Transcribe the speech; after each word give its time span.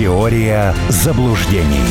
Теория 0.00 0.74
заблуждений. 0.88 1.84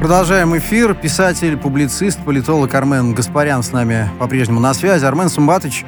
Продолжаем 0.00 0.56
эфир. 0.56 0.94
Писатель, 0.94 1.58
публицист, 1.58 2.18
политолог 2.24 2.74
Армен 2.74 3.12
Гаспарян 3.12 3.62
с 3.62 3.72
нами 3.72 4.08
по-прежнему 4.18 4.60
на 4.60 4.72
связи. 4.72 5.04
Армен 5.04 5.28
Сумбатович. 5.28 5.84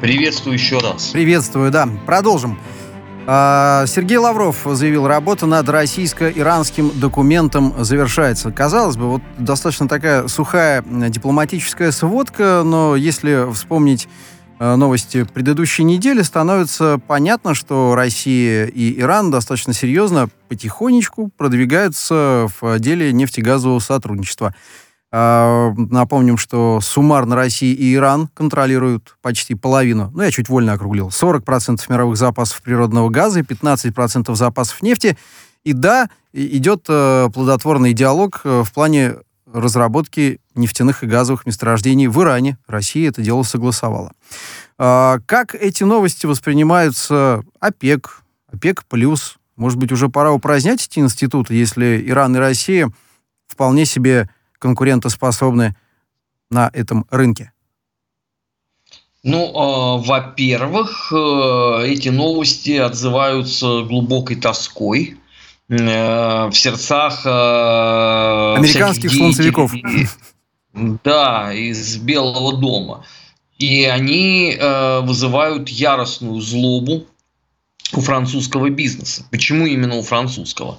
Приветствую 0.00 0.54
еще 0.54 0.78
раз. 0.78 1.08
Приветствую, 1.08 1.70
да. 1.70 1.86
Продолжим. 2.06 2.58
А, 3.26 3.84
Сергей 3.86 4.16
Лавров 4.16 4.56
заявил, 4.64 5.06
работа 5.06 5.44
над 5.44 5.68
российско-иранским 5.68 6.90
документом 6.98 7.74
завершается. 7.84 8.50
Казалось 8.50 8.96
бы, 8.96 9.10
вот 9.10 9.22
достаточно 9.36 9.86
такая 9.86 10.26
сухая 10.28 10.82
дипломатическая 10.86 11.92
сводка, 11.92 12.62
но 12.64 12.96
если 12.96 13.52
вспомнить 13.52 14.08
новости 14.58 15.24
предыдущей 15.24 15.84
недели, 15.84 16.22
становится 16.22 17.00
понятно, 17.06 17.54
что 17.54 17.94
Россия 17.94 18.66
и 18.66 19.00
Иран 19.00 19.30
достаточно 19.30 19.72
серьезно, 19.72 20.28
потихонечку 20.48 21.30
продвигаются 21.36 22.48
в 22.60 22.78
деле 22.78 23.12
нефтегазового 23.12 23.78
сотрудничества. 23.78 24.54
А, 25.10 25.72
напомним, 25.76 26.36
что 26.36 26.80
суммарно 26.82 27.34
Россия 27.34 27.74
и 27.74 27.94
Иран 27.94 28.28
контролируют 28.34 29.16
почти 29.22 29.54
половину, 29.54 30.10
ну 30.14 30.22
я 30.22 30.30
чуть 30.30 30.50
вольно 30.50 30.74
округлил, 30.74 31.08
40% 31.08 31.80
мировых 31.88 32.18
запасов 32.18 32.60
природного 32.60 33.08
газа 33.08 33.40
и 33.40 33.42
15% 33.42 34.34
запасов 34.34 34.82
нефти. 34.82 35.16
И 35.64 35.72
да, 35.72 36.08
идет 36.32 36.84
э, 36.88 37.28
плодотворный 37.32 37.94
диалог 37.94 38.42
э, 38.44 38.62
в 38.64 38.72
плане 38.72 39.16
разработки 39.52 40.40
нефтяных 40.54 41.02
и 41.02 41.06
газовых 41.06 41.46
месторождений 41.46 42.06
в 42.06 42.20
Иране. 42.22 42.58
Россия 42.66 43.08
это 43.08 43.22
дело 43.22 43.42
согласовала. 43.42 44.12
А, 44.78 45.18
как 45.26 45.54
эти 45.54 45.84
новости 45.84 46.26
воспринимаются 46.26 47.42
ОПЕК, 47.60 48.22
ОПЕК 48.52 48.84
плюс? 48.86 49.36
Может 49.56 49.78
быть, 49.78 49.90
уже 49.90 50.08
пора 50.08 50.32
упразднять 50.32 50.86
эти 50.86 51.00
институты, 51.00 51.54
если 51.54 52.02
Иран 52.06 52.36
и 52.36 52.38
Россия 52.38 52.90
вполне 53.48 53.84
себе 53.84 54.28
конкурентоспособны 54.58 55.74
на 56.50 56.70
этом 56.72 57.06
рынке? 57.10 57.52
Ну, 59.24 59.46
э, 59.46 60.06
во-первых, 60.06 61.12
э, 61.12 61.86
эти 61.86 62.08
новости 62.08 62.76
отзываются 62.76 63.82
глубокой 63.82 64.36
тоской 64.36 65.18
в 65.68 66.52
сердцах 66.54 67.26
э, 67.26 68.54
американских 68.56 69.12
слонцевиков. 69.12 69.72
Да, 70.72 71.52
из 71.52 71.96
Белого 71.98 72.56
дома. 72.56 73.04
И 73.58 73.84
они 73.84 74.56
э, 74.58 75.00
вызывают 75.00 75.68
яростную 75.68 76.40
злобу 76.40 77.06
у 77.92 78.00
французского 78.00 78.70
бизнеса. 78.70 79.26
Почему 79.30 79.66
именно 79.66 79.96
у 79.96 80.02
французского? 80.02 80.78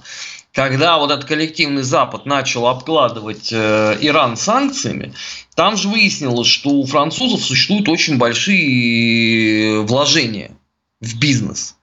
когда 0.52 0.98
вот 0.98 1.10
этот 1.10 1.26
коллективный 1.26 1.82
Запад 1.82 2.26
начал 2.26 2.66
обкладывать 2.66 3.52
э, 3.52 3.98
Иран 4.00 4.36
санкциями, 4.36 5.14
там 5.54 5.76
же 5.76 5.88
выяснилось, 5.88 6.48
что 6.48 6.70
у 6.70 6.86
французов 6.86 7.40
существуют 7.40 7.88
очень 7.88 8.18
большие 8.18 9.82
вложения 9.82 10.52
в 11.00 11.18
бизнес. 11.18 11.76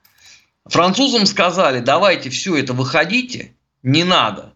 Французам 0.69 1.25
сказали, 1.25 1.79
давайте 1.79 2.29
все 2.29 2.57
это 2.57 2.73
выходите, 2.73 3.53
не 3.83 4.03
надо. 4.03 4.53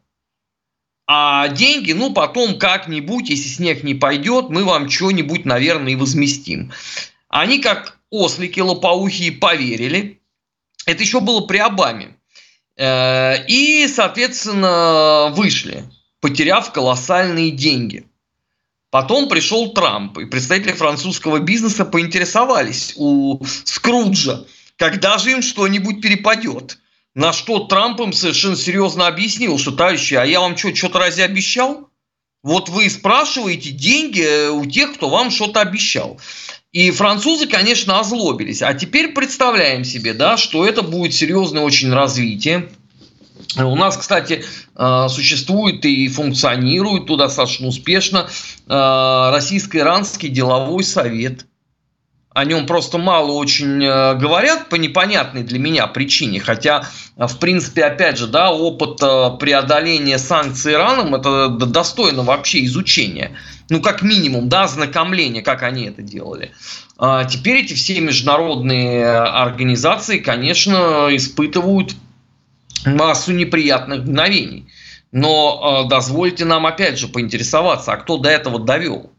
А 1.07 1.49
деньги, 1.49 1.91
ну, 1.91 2.13
потом 2.13 2.57
как-нибудь, 2.57 3.29
если 3.29 3.49
снег 3.49 3.83
не 3.83 3.95
пойдет, 3.95 4.49
мы 4.49 4.63
вам 4.63 4.89
что-нибудь, 4.89 5.45
наверное, 5.45 5.93
и 5.93 5.97
возместим. 5.97 6.71
Они, 7.27 7.59
как 7.59 7.97
ослики 8.09 8.59
лопоухие, 8.59 9.31
поверили. 9.31 10.21
Это 10.85 11.03
еще 11.03 11.19
было 11.19 11.41
при 11.41 11.57
Обаме. 11.57 12.15
Э, 12.77 13.45
и, 13.47 13.87
соответственно, 13.87 15.33
вышли, 15.35 15.83
потеряв 16.19 16.71
колоссальные 16.71 17.51
деньги. 17.51 18.05
Потом 18.89 19.29
пришел 19.29 19.73
Трамп, 19.73 20.17
и 20.17 20.25
представители 20.25 20.73
французского 20.73 21.39
бизнеса 21.39 21.85
поинтересовались 21.85 22.93
у 22.97 23.43
Скруджа, 23.45 24.45
когда 24.81 25.19
же 25.19 25.33
им 25.33 25.43
что-нибудь 25.43 26.01
перепадет. 26.01 26.79
На 27.13 27.33
что 27.33 27.59
Трамп 27.59 27.99
им 28.01 28.13
совершенно 28.13 28.55
серьезно 28.55 29.05
объяснил, 29.05 29.59
что, 29.59 29.71
товарищи, 29.71 30.15
а 30.15 30.25
я 30.25 30.39
вам 30.39 30.57
что, 30.57 30.73
что-то 30.73 30.97
разве 30.97 31.23
обещал? 31.23 31.89
Вот 32.41 32.67
вы 32.67 32.89
спрашиваете 32.89 33.69
деньги 33.69 34.49
у 34.49 34.65
тех, 34.65 34.95
кто 34.95 35.09
вам 35.09 35.29
что-то 35.29 35.61
обещал. 35.61 36.19
И 36.71 36.89
французы, 36.89 37.45
конечно, 37.45 37.99
озлобились. 37.99 38.63
А 38.63 38.73
теперь 38.73 39.09
представляем 39.09 39.83
себе, 39.83 40.15
да, 40.15 40.35
что 40.35 40.65
это 40.65 40.81
будет 40.81 41.13
серьезное 41.13 41.61
очень 41.61 41.93
развитие. 41.93 42.67
У 43.57 43.75
нас, 43.75 43.97
кстати, 43.97 44.43
э, 44.75 45.07
существует 45.09 45.85
и 45.85 46.07
функционирует 46.07 47.05
тут 47.05 47.19
достаточно 47.19 47.67
успешно 47.67 48.27
э, 48.67 49.29
российско-иранский 49.31 50.29
деловой 50.29 50.83
совет– 50.83 51.45
о 52.33 52.45
нем 52.45 52.65
просто 52.65 52.97
мало 52.97 53.31
очень 53.33 53.83
э, 53.83 54.15
говорят 54.15 54.69
по 54.69 54.75
непонятной 54.75 55.43
для 55.43 55.59
меня 55.59 55.85
причине. 55.87 56.39
Хотя, 56.39 56.87
э, 57.17 57.27
в 57.27 57.37
принципе, 57.39 57.83
опять 57.83 58.17
же, 58.17 58.27
да, 58.27 58.51
опыт 58.51 59.01
э, 59.01 59.31
преодоления 59.37 60.17
санкций 60.17 60.73
Ираном 60.73 61.13
это 61.13 61.49
достойно 61.49 62.23
вообще 62.23 62.63
изучения. 62.65 63.31
Ну, 63.69 63.81
как 63.81 64.01
минимум, 64.01 64.47
да, 64.47 64.63
ознакомления, 64.63 65.41
как 65.41 65.63
они 65.63 65.85
это 65.85 66.01
делали. 66.01 66.51
А 66.97 67.25
теперь 67.25 67.65
эти 67.65 67.73
все 67.73 67.99
международные 67.99 69.07
организации, 69.07 70.19
конечно, 70.19 71.07
испытывают 71.11 71.95
массу 72.85 73.33
неприятных 73.33 74.03
мгновений. 74.03 74.67
Но 75.11 75.85
дозвольте 75.89 76.45
нам 76.45 76.65
опять 76.65 76.97
же 76.97 77.09
поинтересоваться, 77.09 77.91
а 77.91 77.97
кто 77.97 78.17
до 78.17 78.29
этого 78.29 78.59
довел? 78.59 79.11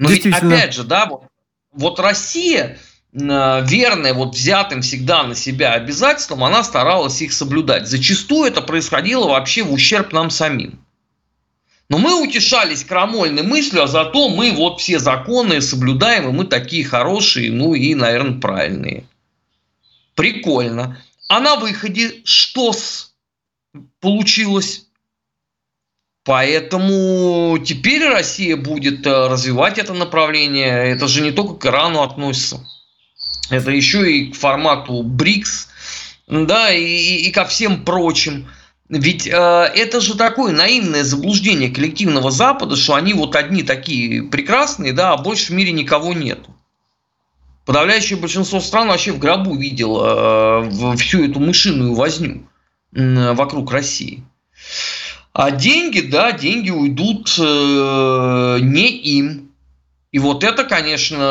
Но 0.00 0.08
ведь 0.08 0.26
опять 0.26 0.72
же, 0.72 0.82
да, 0.82 1.04
вот, 1.04 1.24
вот 1.72 2.00
Россия, 2.00 2.78
верная 3.12 4.14
вот 4.14 4.34
взятым 4.34 4.80
всегда 4.80 5.24
на 5.24 5.34
себя 5.34 5.74
обязательством, 5.74 6.42
она 6.42 6.64
старалась 6.64 7.20
их 7.20 7.32
соблюдать. 7.34 7.86
Зачастую 7.86 8.48
это 8.48 8.62
происходило 8.62 9.28
вообще 9.28 9.62
в 9.62 9.72
ущерб 9.72 10.12
нам 10.12 10.30
самим. 10.30 10.82
Но 11.90 11.98
мы 11.98 12.22
утешались 12.22 12.84
крамольной 12.84 13.42
мыслью, 13.42 13.82
а 13.82 13.88
зато 13.88 14.30
мы 14.30 14.52
вот 14.52 14.80
все 14.80 14.98
законы 14.98 15.60
соблюдаем, 15.60 16.28
и 16.28 16.32
мы 16.32 16.46
такие 16.46 16.84
хорошие, 16.84 17.52
ну 17.52 17.74
и, 17.74 17.94
наверное, 17.94 18.40
правильные. 18.40 19.04
Прикольно. 20.14 21.02
А 21.28 21.40
на 21.40 21.56
выходе 21.56 22.22
что 22.24 22.72
с 22.72 23.12
получилось? 24.00 24.86
Поэтому 26.24 27.58
теперь 27.64 28.06
Россия 28.06 28.56
будет 28.56 29.06
э, 29.06 29.28
развивать 29.28 29.78
это 29.78 29.94
направление. 29.94 30.90
Это 30.90 31.08
же 31.08 31.22
не 31.22 31.30
только 31.30 31.54
к 31.54 31.66
Ирану 31.66 32.02
относится. 32.02 32.66
Это 33.50 33.70
еще 33.70 34.10
и 34.10 34.30
к 34.30 34.36
формату 34.36 35.02
БРИКС, 35.02 35.68
да, 36.28 36.72
и, 36.72 36.82
и 36.84 37.30
ко 37.30 37.44
всем 37.46 37.84
прочим. 37.84 38.48
Ведь 38.90 39.26
э, 39.26 39.30
это 39.32 40.00
же 40.00 40.14
такое 40.14 40.52
наивное 40.52 41.04
заблуждение 41.04 41.70
коллективного 41.70 42.30
Запада, 42.30 42.76
что 42.76 42.94
они 42.94 43.14
вот 43.14 43.34
одни 43.34 43.62
такие 43.62 44.24
прекрасные, 44.24 44.92
да, 44.92 45.12
а 45.12 45.16
больше 45.16 45.52
в 45.52 45.56
мире 45.56 45.72
никого 45.72 46.12
нету. 46.12 46.54
Подавляющее 47.64 48.18
большинство 48.18 48.60
стран 48.60 48.88
вообще 48.88 49.12
в 49.12 49.18
гробу 49.18 49.56
видело 49.56 50.64
э, 50.64 50.96
всю 50.96 51.24
эту 51.24 51.40
мышиную 51.40 51.94
возню 51.94 52.48
э, 52.92 53.32
вокруг 53.32 53.70
России. 53.70 54.24
А 55.32 55.50
деньги, 55.52 56.00
да, 56.00 56.32
деньги 56.32 56.70
уйдут 56.70 57.36
э, 57.38 58.58
не 58.60 58.88
им. 58.88 59.50
И 60.10 60.18
вот 60.18 60.42
это, 60.42 60.64
конечно, 60.64 61.24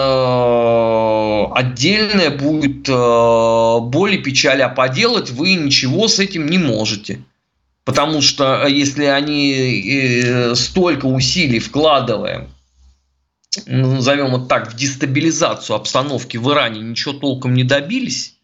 отдельная 1.54 2.30
будет 2.30 2.88
э, 2.88 3.80
боль 3.82 4.14
и 4.16 4.20
печаль, 4.20 4.62
а 4.62 4.70
поделать 4.70 5.32
вы 5.32 5.56
ничего 5.56 6.08
с 6.08 6.20
этим 6.20 6.48
не 6.48 6.58
можете. 6.58 7.22
Потому 7.84 8.22
что 8.22 8.64
э, 8.66 8.72
если 8.72 9.04
они 9.04 9.52
э, 9.52 10.56
столько 10.56 11.08
усилий 11.08 11.60
вкладывая, 11.60 12.48
назовем 13.66 14.32
вот 14.32 14.48
так, 14.48 14.72
в 14.72 14.78
дестабилизацию 14.78 15.76
обстановки 15.76 16.38
в 16.38 16.50
Иране, 16.50 16.80
ничего 16.80 17.14
толком 17.14 17.56
не 17.56 17.66
добились, 17.66 18.39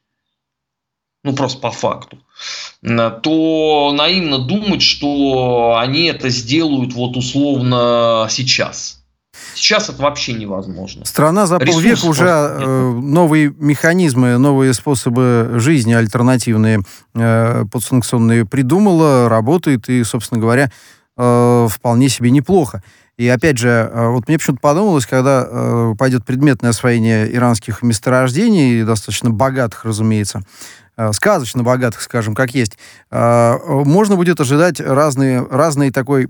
ну 1.25 1.33
просто 1.33 1.60
по 1.60 1.72
факту, 1.72 2.19
то 2.81 3.94
наивно 3.98 4.38
думать, 4.38 4.83
что 4.83 5.75
они 5.80 6.06
это 6.06 6.30
сделают 6.30 6.94
вот 6.94 7.18
условно 7.18 8.27
сейчас. 8.30 9.01
Сейчас 9.56 9.89
это 9.89 10.01
вообще 10.04 10.33
невозможно. 10.33 11.04
Страна 11.06 11.48
за 11.48 11.60
полвека 11.60 12.06
уже 12.06 12.27
э, 12.27 12.92
новые 12.92 13.54
механизмы, 13.57 14.38
новые 14.38 14.74
способы 14.74 15.54
жизни 15.56 15.94
альтернативные, 15.94 16.81
э, 17.16 17.66
подсанкционные 17.72 18.45
придумала, 18.45 19.27
работает 19.27 19.89
и, 19.89 20.04
собственно 20.04 20.39
говоря, 20.39 20.72
э, 21.18 21.68
вполне 21.69 22.10
себе 22.10 22.30
неплохо. 22.31 22.83
И 23.18 23.27
опять 23.30 23.57
же, 23.57 23.69
э, 23.69 24.10
вот 24.10 24.27
мне 24.27 24.38
почему-то 24.38 24.62
подумалось, 24.62 25.06
когда 25.06 25.48
э, 25.50 25.94
пойдет 25.98 26.25
предметное 26.25 26.72
освоение 26.72 27.33
иранских 27.33 27.81
месторождений, 27.81 28.83
достаточно 28.83 29.30
богатых, 29.30 29.86
разумеется, 29.86 30.42
сказочно 31.12 31.63
богатых, 31.63 32.01
скажем, 32.01 32.36
как 32.36 32.53
есть, 32.53 32.77
э, 33.12 33.57
можно 33.68 34.15
будет 34.15 34.39
ожидать 34.39 34.80
разные, 34.80 35.45
разной 35.45 35.92
такой 35.92 36.25
э, 36.25 36.27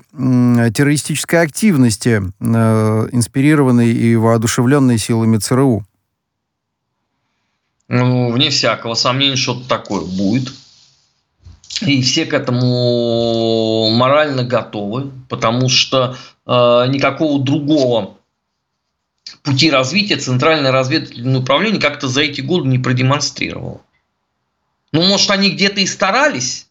террористической 0.73 1.41
активности, 1.41 2.21
э, 2.39 3.09
инспирированной 3.11 3.91
и 3.91 4.15
воодушевленной 4.15 4.97
силами 4.97 5.37
ЦРУ. 5.37 5.83
Ну, 7.87 8.31
вне 8.31 8.49
всякого 8.49 8.95
сомнения, 8.95 9.35
что-то 9.35 9.67
такое 9.67 10.01
будет. 10.01 10.51
И 11.81 12.01
все 12.01 12.25
к 12.25 12.33
этому 12.33 13.89
морально 13.91 14.43
готовы, 14.43 15.11
потому 15.29 15.69
что 15.69 16.15
э, 16.47 16.51
никакого 16.87 17.43
другого 17.43 18.15
пути 19.43 19.69
развития 19.69 20.17
Центральное 20.17 20.71
разведывательное 20.71 21.41
управление 21.41 21.81
как-то 21.81 22.07
за 22.07 22.21
эти 22.21 22.41
годы 22.41 22.69
не 22.69 22.79
продемонстрировало. 22.79 23.81
Ну, 24.95 25.01
может, 25.01 25.29
они 25.29 25.49
где-то 25.49 25.81
и 25.81 25.87
старались, 25.87 26.67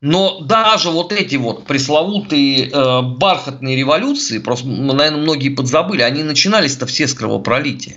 но 0.00 0.38
даже 0.38 0.90
вот 0.90 1.12
эти 1.12 1.34
вот 1.34 1.66
пресловутые 1.66 2.70
э, 2.70 3.02
бархатные 3.02 3.74
революции, 3.74 4.38
просто, 4.38 4.68
наверное, 4.68 5.20
многие 5.20 5.48
подзабыли, 5.48 6.02
они 6.02 6.22
начинались-то 6.22 6.86
все 6.86 7.08
с 7.08 7.12
кровопролития. 7.12 7.96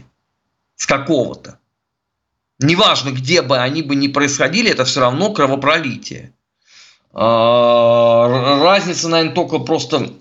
С 0.75 0.87
какого-то. 0.87 1.59
Неважно, 2.57 3.11
где 3.11 3.43
бы 3.43 3.59
они 3.59 3.83
бы 3.83 3.95
ни 3.95 4.07
происходили, 4.07 4.71
это 4.71 4.85
все 4.85 5.01
равно 5.01 5.31
кровопролитие. 5.31 6.33
А, 7.13 8.57
разница, 8.59 9.07
наверное, 9.07 9.35
только 9.35 9.59
просто 9.59 10.13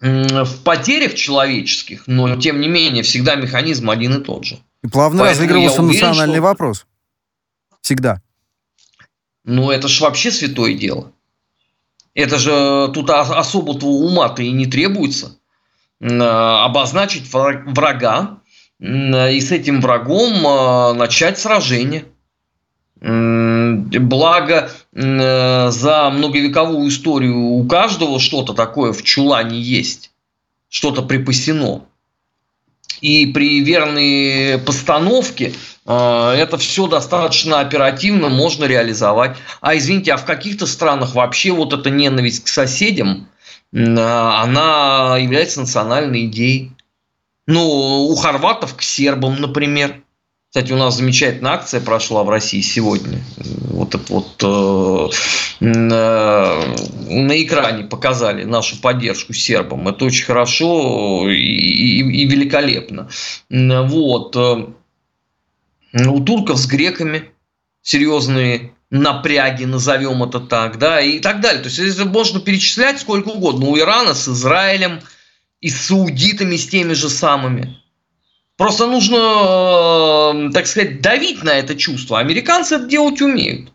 в 0.00 0.62
потерях 0.64 1.14
человеческих, 1.14 2.04
но 2.06 2.36
тем 2.36 2.62
не 2.62 2.68
менее 2.68 3.02
всегда 3.02 3.34
механизм 3.34 3.90
один 3.90 4.14
и 4.14 4.24
тот 4.24 4.46
же. 4.46 4.60
И 4.82 4.88
плавно 4.88 5.24
Поэтому 5.24 5.42
разыгрывался 5.42 5.82
уверен, 5.82 6.06
национальный 6.06 6.36
что... 6.36 6.42
вопрос. 6.42 6.86
Всегда. 7.84 8.22
Ну, 9.44 9.70
это 9.70 9.88
же 9.88 10.02
вообще 10.04 10.30
святое 10.30 10.72
дело. 10.72 11.12
Это 12.14 12.38
же 12.38 12.90
тут 12.94 13.10
особого 13.10 13.84
ума-то 13.84 14.42
и 14.42 14.50
не 14.52 14.64
требуется. 14.64 15.36
Обозначить 16.00 17.30
врага, 17.30 18.38
и 18.80 19.38
с 19.38 19.52
этим 19.52 19.82
врагом 19.82 20.96
начать 20.96 21.38
сражение. 21.38 22.06
Благо, 23.00 24.70
за 24.92 26.10
многовековую 26.10 26.88
историю 26.88 27.36
у 27.36 27.68
каждого 27.68 28.18
что-то 28.18 28.54
такое 28.54 28.94
в 28.94 29.02
чулане 29.02 29.60
есть, 29.60 30.10
что-то 30.70 31.02
припасено. 31.02 31.84
И 33.00 33.26
при 33.26 33.60
верной 33.60 34.58
постановке 34.58 35.52
а, 35.86 36.34
это 36.34 36.56
все 36.58 36.86
достаточно 36.86 37.60
оперативно 37.60 38.28
можно 38.28 38.64
реализовать. 38.64 39.36
А 39.60 39.76
извините, 39.76 40.12
а 40.12 40.16
в 40.16 40.24
каких-то 40.24 40.66
странах 40.66 41.14
вообще 41.14 41.52
вот 41.52 41.72
эта 41.72 41.90
ненависть 41.90 42.44
к 42.44 42.48
соседям, 42.48 43.28
а, 43.74 44.42
она 44.42 45.18
является 45.18 45.60
национальной 45.60 46.26
идеей. 46.26 46.72
Ну, 47.46 48.08
у 48.08 48.14
хорватов 48.14 48.76
к 48.76 48.82
сербам, 48.82 49.40
например. 49.40 50.03
Кстати, 50.54 50.70
у 50.72 50.76
нас 50.76 50.96
замечательная 50.98 51.50
акция 51.50 51.80
прошла 51.80 52.22
в 52.22 52.30
России 52.30 52.60
сегодня. 52.60 53.18
Вот 53.70 53.96
это 53.96 54.04
вот 54.12 54.40
э, 54.40 55.64
э, 55.66 56.74
на 57.10 57.42
экране 57.42 57.82
показали 57.82 58.44
нашу 58.44 58.80
поддержку 58.80 59.32
сербам. 59.32 59.88
Это 59.88 60.04
очень 60.04 60.24
хорошо 60.24 61.28
и, 61.28 61.34
и, 61.34 61.98
и 61.98 62.24
великолепно. 62.26 63.08
Вот. 63.50 64.36
У 64.36 66.20
турков 66.20 66.56
с 66.56 66.66
греками 66.68 67.32
серьезные 67.82 68.74
напряги, 68.90 69.64
назовем 69.64 70.22
это 70.22 70.38
так, 70.38 70.78
да, 70.78 71.00
и 71.00 71.18
так 71.18 71.40
далее. 71.40 71.64
То 71.64 71.68
есть 71.68 72.04
можно 72.04 72.38
перечислять 72.38 73.00
сколько 73.00 73.30
угодно. 73.30 73.66
У 73.66 73.76
Ирана 73.76 74.14
с 74.14 74.28
Израилем– 74.28 75.00
и 75.64 75.70
с 75.70 75.80
саудитами, 75.80 76.56
с 76.56 76.68
теми 76.68 76.92
же 76.92 77.08
самыми. 77.08 77.78
Просто 78.56 78.86
нужно, 78.86 79.16
э, 80.48 80.50
так 80.52 80.66
сказать, 80.66 81.00
давить 81.00 81.42
на 81.42 81.50
это 81.50 81.74
чувство. 81.74 82.20
Американцы 82.20 82.76
это 82.76 82.86
делать 82.86 83.20
умеют. 83.20 83.72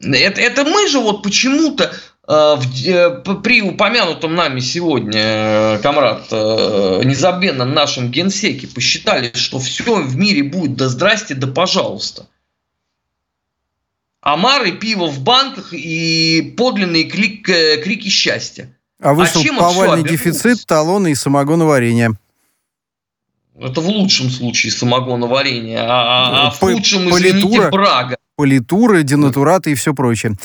Это, 0.00 0.40
это 0.40 0.64
мы 0.64 0.88
же 0.88 1.00
вот 1.00 1.24
почему-то 1.24 1.92
э, 2.28 2.56
э, 2.86 3.10
при 3.42 3.60
упомянутом 3.60 4.36
нами 4.36 4.60
сегодня, 4.60 5.78
комрад, 5.82 6.30
незабвенном 6.30 7.74
нашем 7.74 8.10
генсеке 8.10 8.68
посчитали, 8.68 9.32
что 9.34 9.58
все 9.58 9.96
в 10.00 10.16
мире 10.16 10.44
будет 10.44 10.76
да 10.76 10.88
здрасте, 10.88 11.34
да 11.34 11.48
пожалуйста. 11.48 12.28
Омары, 14.20 14.72
пиво 14.72 15.06
в 15.06 15.20
банках 15.20 15.72
и 15.72 16.54
подлинные 16.56 17.04
клик, 17.04 17.46
крики 17.46 18.08
счастья. 18.08 18.76
А 19.02 19.14
вышел 19.14 19.42
а 19.42 19.58
повальный 19.58 20.08
дефицит 20.08 20.66
талона 20.66 21.08
и 21.08 21.14
самогоноварения. 21.14 22.16
Это 23.60 23.82
в 23.82 23.88
лучшем 23.88 24.30
случае 24.30 24.72
самогоноварение, 24.72 25.80
а, 25.80 26.46
а 26.46 26.50
в 26.50 26.58
худшем, 26.58 27.10
извините, 27.10 27.68
брага. 27.70 28.16
Политуры, 28.36 29.02
денатураты 29.02 29.72
и 29.72 29.74
все 29.74 29.92
прочее. 29.92 30.36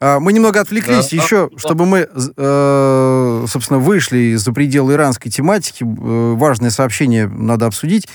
А, 0.00 0.18
мы 0.18 0.32
немного 0.32 0.60
отвлеклись. 0.60 1.10
Да, 1.10 1.16
Еще, 1.16 1.50
да, 1.52 1.58
чтобы 1.58 1.86
мы, 1.86 2.08
э, 2.36 3.44
собственно, 3.48 3.78
вышли 3.78 4.34
за 4.34 4.52
пределы 4.52 4.94
иранской 4.94 5.30
тематики, 5.30 5.84
э, 5.84 6.34
важное 6.34 6.70
сообщение 6.70 7.28
надо 7.28 7.66
обсудить. 7.66 8.08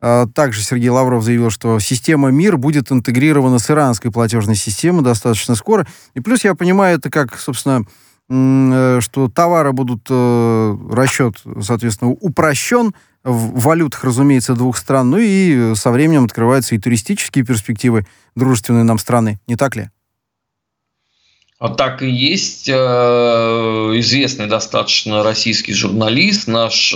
А, 0.00 0.26
также 0.28 0.62
Сергей 0.62 0.88
Лавров 0.88 1.22
заявил, 1.22 1.50
что 1.50 1.78
система 1.78 2.30
МИР 2.30 2.56
будет 2.56 2.90
интегрирована 2.90 3.58
с 3.58 3.70
иранской 3.70 4.10
платежной 4.10 4.56
системой 4.56 5.04
достаточно 5.04 5.54
скоро. 5.54 5.86
И 6.14 6.20
плюс, 6.20 6.42
я 6.42 6.54
понимаю, 6.54 6.96
это 6.96 7.10
как, 7.10 7.38
собственно, 7.38 7.84
Э, 8.32 9.00
что 9.00 9.28
товары 9.28 9.72
будут, 9.72 10.08
расчет, 10.08 11.34
соответственно, 11.62 12.12
упрощен, 12.12 12.94
в 13.22 13.60
валютах, 13.60 14.04
разумеется, 14.04 14.54
двух 14.54 14.76
стран, 14.76 15.10
ну 15.10 15.18
и 15.18 15.74
со 15.74 15.90
временем 15.90 16.24
открываются 16.24 16.74
и 16.74 16.78
туристические 16.78 17.44
перспективы 17.44 18.06
дружественной 18.34 18.84
нам 18.84 18.98
страны, 18.98 19.40
не 19.46 19.56
так 19.56 19.76
ли? 19.76 19.90
Так 21.76 22.00
и 22.00 22.10
есть. 22.10 22.70
Э, 22.70 22.74
известный 23.98 24.46
достаточно 24.46 25.22
российский 25.22 25.74
журналист, 25.74 26.48
наш 26.48 26.94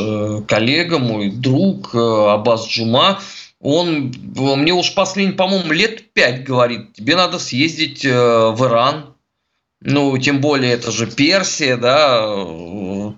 коллега, 0.49 0.99
мой 0.99 1.31
друг 1.31 1.94
Абаз 1.94 2.69
Джума, 2.69 3.20
он 3.60 4.15
мне 4.37 4.72
уж 4.72 4.94
последний, 4.94 5.34
по-моему, 5.34 5.72
лет 5.72 6.13
пять 6.15 6.44
говорит, 6.44 6.94
тебе 6.94 7.17
надо 7.17 7.39
съездить 7.39 8.05
в 8.05 8.56
Иран, 8.60 9.14
ну, 9.86 10.17
тем 10.17 10.41
более, 10.41 10.72
это 10.72 10.91
же 10.91 11.06
Персия, 11.06 11.76
да, 11.76 12.34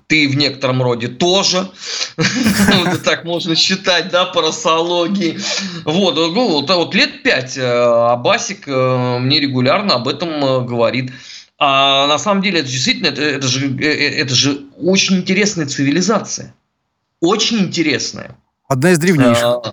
ты 0.09 0.29
в 0.29 0.37
некотором 0.37 0.83
роде 0.83 1.07
тоже, 1.07 1.71
так 3.05 3.25
можно 3.25 3.55
считать, 3.55 4.11
да, 4.11 4.25
по 4.25 4.43
расологии. 4.43 5.39
Вот, 5.85 6.17
ну, 6.17 6.67
вот 6.67 6.95
лет 6.97 7.23
пять 7.23 7.57
э, 7.57 7.63
Абасик 7.65 8.67
э, 8.67 9.19
мне 9.21 9.39
регулярно 9.39 9.95
об 9.95 10.09
этом 10.09 10.29
э, 10.29 10.65
говорит. 10.65 11.13
А 11.57 12.09
на 12.09 12.19
самом 12.19 12.43
деле 12.43 12.61
это 12.61 12.69
действительно, 12.69 13.07
это, 13.07 13.23
это, 13.23 13.47
же, 13.47 13.81
это 13.81 14.35
же 14.35 14.67
очень 14.77 15.19
интересная 15.19 15.67
цивилизация. 15.67 16.53
Очень 17.21 17.61
интересная. 17.61 18.37
Одна 18.69 18.91
из 18.91 18.99
древнейших. 18.99 19.73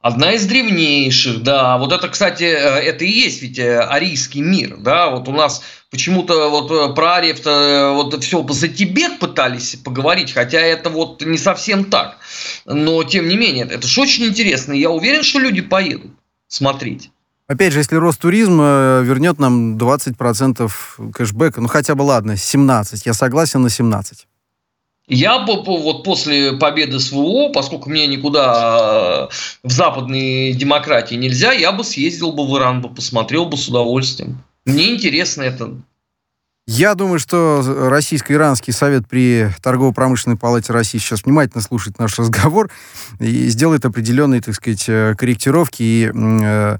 Одна 0.00 0.32
из 0.34 0.46
древнейших, 0.46 1.42
да. 1.42 1.76
Вот 1.76 1.92
это, 1.92 2.08
кстати, 2.08 2.44
э, 2.44 2.46
это 2.46 3.04
и 3.04 3.10
есть 3.10 3.42
ведь 3.42 3.58
э, 3.58 3.80
арийский 3.80 4.40
мир, 4.40 4.76
да. 4.78 5.10
Вот 5.10 5.26
у 5.26 5.32
нас 5.32 5.60
почему-то 5.90 6.50
вот 6.50 6.70
э, 6.70 6.94
про 6.94 7.16
ариев-то 7.16 7.94
вот 7.96 8.22
все 8.22 8.46
за 8.48 8.68
Тибет 8.68 9.18
пытались 9.18 9.74
поговорить, 9.74 10.32
хотя 10.32 10.60
это 10.60 10.88
вот 10.88 11.22
не 11.26 11.36
совсем 11.36 11.86
так. 11.86 12.18
Но, 12.64 13.02
тем 13.02 13.26
не 13.26 13.36
менее, 13.36 13.66
это 13.68 13.88
же 13.88 14.00
очень 14.00 14.26
интересно. 14.26 14.72
Я 14.72 14.90
уверен, 14.90 15.24
что 15.24 15.40
люди 15.40 15.62
поедут 15.62 16.12
смотреть. 16.46 17.10
Опять 17.48 17.72
же, 17.72 17.80
если 17.80 17.96
Ростуризм 17.96 18.60
вернет 18.60 19.40
нам 19.40 19.76
20% 19.78 20.70
кэшбэка, 21.12 21.60
ну 21.60 21.66
хотя 21.66 21.96
бы 21.96 22.02
ладно, 22.02 22.36
17, 22.36 23.04
я 23.04 23.14
согласен 23.14 23.62
на 23.62 23.70
17. 23.70 24.28
Я 25.08 25.38
вот 25.38 26.04
после 26.04 26.52
победы 26.52 27.00
СВО, 27.00 27.50
поскольку 27.50 27.88
мне 27.88 28.06
никуда 28.06 29.28
э, 29.30 29.34
в 29.62 29.72
западной 29.72 30.52
демократии 30.52 31.14
нельзя, 31.14 31.52
я 31.52 31.72
бы 31.72 31.82
съездил 31.82 32.32
бы 32.32 32.46
в 32.46 32.56
Иран, 32.58 32.82
бы 32.82 32.90
посмотрел 32.90 33.46
бы 33.46 33.56
с 33.56 33.68
удовольствием. 33.68 34.42
Мне 34.66 34.94
интересно 34.94 35.42
это. 35.42 35.72
Я 36.66 36.94
думаю, 36.94 37.18
что 37.18 37.62
Российско-Иранский 37.88 38.74
совет 38.74 39.08
при 39.08 39.50
Торгово-промышленной 39.62 40.36
палате 40.36 40.74
России 40.74 40.98
сейчас 40.98 41.24
внимательно 41.24 41.62
слушает 41.62 41.98
наш 41.98 42.18
разговор 42.18 42.70
и 43.18 43.48
сделает 43.48 43.86
определенные, 43.86 44.42
так 44.42 44.54
сказать, 44.54 44.84
э, 44.88 45.14
корректировки 45.16 45.82
и 45.82 46.12
э, 46.14 46.78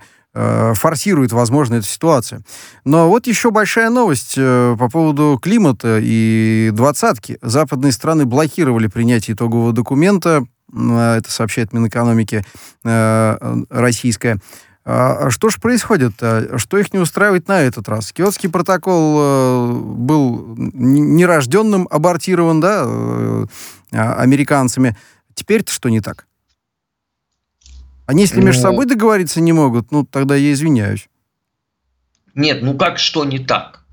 форсирует, 0.74 1.32
возможно, 1.32 1.76
эту 1.76 1.86
ситуацию. 1.86 2.42
Но 2.84 3.08
вот 3.08 3.26
еще 3.26 3.50
большая 3.50 3.90
новость 3.90 4.34
э, 4.36 4.76
по 4.78 4.88
поводу 4.88 5.38
климата 5.42 5.98
и 6.00 6.70
двадцатки. 6.72 7.38
Западные 7.42 7.92
страны 7.92 8.24
блокировали 8.24 8.86
принятие 8.86 9.34
итогового 9.34 9.72
документа, 9.72 10.44
э, 10.72 11.14
это 11.18 11.30
сообщает 11.30 11.72
Минэкономики 11.72 12.44
э, 12.84 13.64
российская. 13.70 14.38
А 14.90 15.28
что 15.28 15.50
же 15.50 15.60
происходит? 15.60 16.12
-то? 16.22 16.56
Что 16.56 16.78
их 16.78 16.94
не 16.94 16.98
устраивает 16.98 17.46
на 17.46 17.60
этот 17.60 17.90
раз? 17.90 18.10
Киотский 18.10 18.48
протокол 18.48 19.18
э, 19.20 19.72
был 19.72 20.54
нерожденным 20.56 21.86
абортирован, 21.90 22.60
да, 22.62 22.84
э, 22.86 23.46
а, 23.92 24.14
американцами. 24.14 24.96
Теперь-то 25.34 25.70
что 25.72 25.90
не 25.90 26.00
так? 26.00 26.27
Они, 28.08 28.22
если 28.22 28.40
между 28.40 28.62
ну. 28.62 28.68
собой 28.70 28.86
договориться 28.86 29.38
не 29.42 29.52
могут, 29.52 29.92
ну, 29.92 30.02
тогда 30.02 30.34
я 30.34 30.50
извиняюсь. 30.52 31.10
Нет, 32.34 32.62
ну 32.62 32.72
как 32.72 32.98
что 32.98 33.26
не 33.26 33.38
так? 33.38 33.84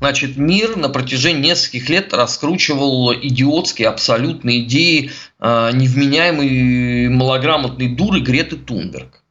Значит, 0.00 0.36
мир 0.36 0.76
на 0.76 0.88
протяжении 0.88 1.50
нескольких 1.50 1.88
лет 1.88 2.12
раскручивал 2.12 3.14
идиотские 3.14 3.86
абсолютные 3.86 4.64
идеи 4.64 5.12
э, 5.38 5.70
невменяемой 5.72 7.08
малограмотной 7.10 7.94
дуры 7.94 8.18
Греты 8.18 8.56
Тунберг. 8.56 9.22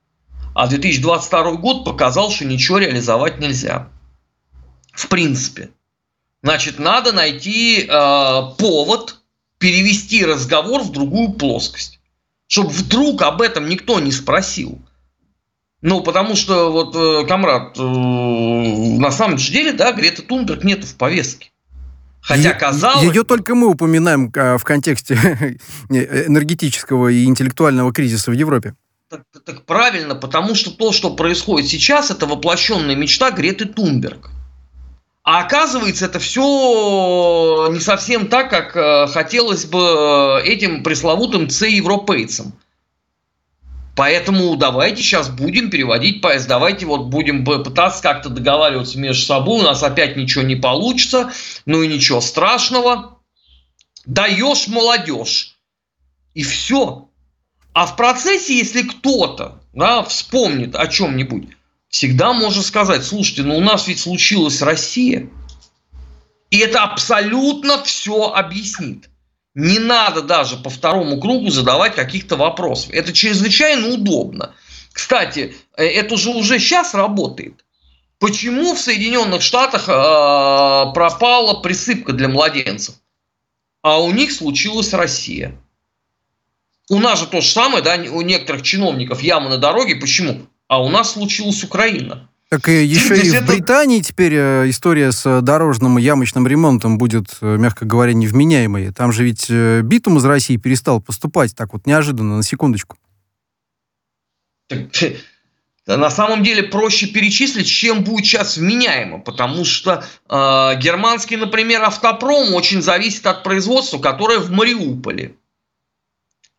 А 0.55 0.67
2022 0.67 1.51
год 1.57 1.83
показал, 1.83 2.31
что 2.31 2.45
ничего 2.45 2.77
реализовать 2.77 3.39
нельзя. 3.39 3.89
В 4.93 5.09
принципе. 5.09 5.71
Значит, 6.41 6.79
надо 6.79 7.11
найти 7.11 7.81
э, 7.81 7.87
повод 8.57 9.17
перевести 9.57 10.23
разговор 10.23 10.81
в 10.81 10.93
другую 10.93 11.33
плоскость. 11.33 11.92
Чтобы 12.53 12.69
вдруг 12.69 13.23
об 13.23 13.41
этом 13.41 13.67
никто 13.67 13.99
не 13.99 14.11
спросил. 14.11 14.79
Ну, 15.81 16.01
потому 16.01 16.35
что, 16.35 16.71
вот, 16.71 16.95
э, 16.95 17.25
комрад, 17.27 17.75
э, 17.79 17.81
на 17.81 19.09
самом 19.09 19.37
деле, 19.37 19.73
да, 19.73 19.91
Грета 19.91 20.21
Тунберг 20.21 20.63
нету 20.63 20.85
в 20.85 20.93
повестке. 20.93 21.49
Хотя 22.21 22.53
казалось... 22.53 23.07
Ее 23.07 23.23
только 23.23 23.55
мы 23.55 23.69
упоминаем 23.69 24.31
э, 24.35 24.59
в 24.59 24.63
контексте 24.65 25.15
энергетического 25.89 27.07
и 27.07 27.25
интеллектуального 27.25 27.91
кризиса 27.91 28.29
в 28.29 28.35
Европе. 28.35 28.75
Так, 29.09 29.23
так 29.43 29.65
правильно, 29.65 30.13
потому 30.13 30.53
что 30.53 30.69
то, 30.69 30.91
что 30.91 31.15
происходит 31.15 31.67
сейчас, 31.67 32.11
это 32.11 32.27
воплощенная 32.27 32.95
мечта 32.95 33.31
Греты 33.31 33.65
Тунберг. 33.65 34.29
А 35.23 35.39
оказывается, 35.39 36.05
это 36.05 36.19
все 36.19 37.69
не 37.71 37.79
совсем 37.79 38.27
так, 38.27 38.49
как 38.49 38.75
э, 38.75 39.07
хотелось 39.07 39.65
бы 39.65 39.79
э, 39.79 40.45
этим 40.45 40.83
пресловутым 40.83 41.49
C-европейцам. 41.49 42.53
Поэтому 43.95 44.55
давайте 44.57 45.01
сейчас 45.01 45.29
будем 45.29 45.69
переводить 45.69 46.21
поезд, 46.21 46.47
давайте 46.47 46.85
вот 46.85 47.05
будем 47.05 47.45
пытаться 47.45 48.01
как-то 48.01 48.29
договариваться 48.29 48.99
между 48.99 49.23
собой, 49.23 49.61
у 49.61 49.63
нас 49.63 49.81
опять 49.83 50.17
ничего 50.17 50.43
не 50.43 50.55
получится, 50.55 51.31
ну 51.65 51.81
и 51.83 51.87
ничего 51.87 52.19
страшного. 52.19 53.19
Даешь 54.05 54.67
молодежь. 54.67 55.55
И 56.33 56.43
все. 56.43 57.07
А 57.73 57.85
в 57.85 57.95
процессе, 57.95 58.57
если 58.57 58.81
кто-то 58.81 59.61
да, 59.71 60.03
вспомнит 60.03 60.75
о 60.75 60.87
чем-нибудь, 60.87 61.49
всегда 61.93 62.33
можно 62.33 62.63
сказать, 62.63 63.05
слушайте, 63.05 63.43
ну 63.43 63.55
у 63.55 63.61
нас 63.61 63.87
ведь 63.87 63.99
случилась 63.99 64.63
Россия, 64.63 65.29
и 66.49 66.57
это 66.57 66.81
абсолютно 66.81 67.83
все 67.83 68.31
объяснит. 68.31 69.09
Не 69.53 69.77
надо 69.77 70.23
даже 70.23 70.57
по 70.57 70.71
второму 70.71 71.21
кругу 71.21 71.51
задавать 71.51 71.93
каких-то 71.93 72.35
вопросов. 72.35 72.89
Это 72.91 73.13
чрезвычайно 73.13 73.89
удобно. 73.89 74.55
Кстати, 74.91 75.55
э, 75.77 75.85
это 75.85 76.17
же 76.17 76.31
уже 76.31 76.57
сейчас 76.57 76.95
работает. 76.95 77.63
Почему 78.17 78.73
в 78.73 78.79
Соединенных 78.79 79.43
Штатах 79.43 79.87
э, 79.87 79.91
пропала 80.95 81.61
присыпка 81.61 82.13
для 82.13 82.27
младенцев, 82.27 82.95
а 83.83 84.01
у 84.01 84.11
них 84.11 84.31
случилась 84.31 84.93
Россия? 84.93 85.61
У 86.89 86.97
нас 86.97 87.19
же 87.19 87.27
то 87.27 87.39
же 87.39 87.49
самое, 87.51 87.83
да, 87.83 87.97
у 88.11 88.21
некоторых 88.21 88.63
чиновников 88.63 89.21
яма 89.21 89.49
на 89.49 89.59
дороге. 89.59 89.95
Почему? 89.95 90.47
А 90.73 90.81
у 90.81 90.89
нас 90.89 91.11
случилась 91.11 91.63
Украина. 91.63 92.27
Так 92.49 92.67
и 92.67 92.83
еще 92.83 93.15
и 93.15 93.29
в 93.29 93.45
Британии 93.45 94.01
теперь 94.01 94.33
э, 94.33 94.69
история 94.69 95.11
с 95.11 95.41
дорожным 95.41 95.99
ямочным 95.99 96.47
ремонтом 96.47 96.97
будет, 96.97 97.27
э, 97.41 97.57
мягко 97.57 97.85
говоря, 97.85 98.13
невменяемой. 98.13 98.91
Там 98.91 99.11
же 99.11 99.23
ведь 99.23 99.45
э, 99.49 99.81
битум 99.83 100.17
из 100.17 100.25
России 100.25 100.57
перестал 100.57 100.99
поступать 100.99 101.55
так 101.55 101.73
вот 101.73 101.85
неожиданно, 101.85 102.37
на 102.37 102.43
секундочку. 102.43 102.97
На 105.85 106.09
самом 106.09 106.41
деле 106.41 106.63
проще 106.63 107.05
перечислить, 107.05 107.67
чем 107.67 108.03
будет 108.03 108.25
сейчас 108.25 108.57
вменяемо, 108.57 109.19
потому 109.19 109.65
что 109.65 110.03
э, 110.27 110.79
германский, 110.79 111.37
например, 111.37 111.83
автопром 111.83 112.55
очень 112.55 112.81
зависит 112.81 113.27
от 113.27 113.43
производства, 113.43 113.99
которое 113.99 114.39
в 114.39 114.49
Мариуполе. 114.49 115.35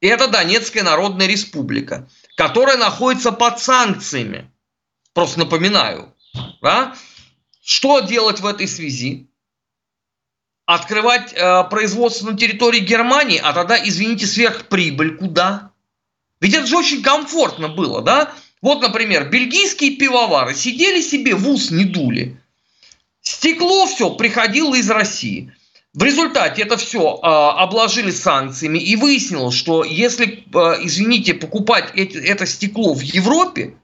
Это 0.00 0.28
Донецкая 0.28 0.85
Народная 0.85 1.26
Республика, 1.26 2.06
которая 2.35 2.76
находится 2.76 3.33
под 3.33 3.61
санкциями. 3.61 4.50
Просто 5.12 5.41
напоминаю. 5.41 6.14
Да? 6.62 6.97
Что 7.62 8.00
делать 8.00 8.41
в 8.41 8.47
этой 8.47 8.67
связи? 8.67 9.29
Открывать 10.67 11.33
э, 11.33 11.64
производство 11.64 12.31
на 12.31 12.38
территории 12.38 12.81
Германии, 12.81 13.41
а 13.43 13.53
тогда, 13.53 13.76
извините, 13.83 14.26
сверхприбыль 14.26 15.17
куда? 15.17 15.73
Ведь 16.41 16.55
это 16.55 16.67
же 16.67 16.76
очень 16.76 17.03
комфортно 17.03 17.69
было, 17.69 18.03
да? 18.03 18.33
Вот, 18.62 18.81
например, 18.81 19.29
бельгийские 19.29 19.97
пивовары 19.97 20.55
сидели 20.55 21.03
себе 21.03 21.35
в 21.35 21.49
ус 21.49 21.71
не 21.71 21.85
дули. 21.85 22.41
Стекло 23.21 23.87
все 23.87 24.11
приходило 24.14 24.75
из 24.75 24.91
России– 24.91 25.55
в 25.94 26.02
результате 26.02 26.62
это 26.62 26.76
все 26.76 27.14
э, 27.14 27.20
обложили 27.22 28.10
санкциями 28.10 28.78
и 28.78 28.96
выяснилось, 28.96 29.54
что 29.54 29.84
если, 29.84 30.44
э, 30.52 30.58
извините, 30.82 31.34
покупать 31.34 31.92
эти, 31.94 32.16
это 32.16 32.46
стекло 32.46 32.94
в 32.94 33.00
Европе, 33.00 33.76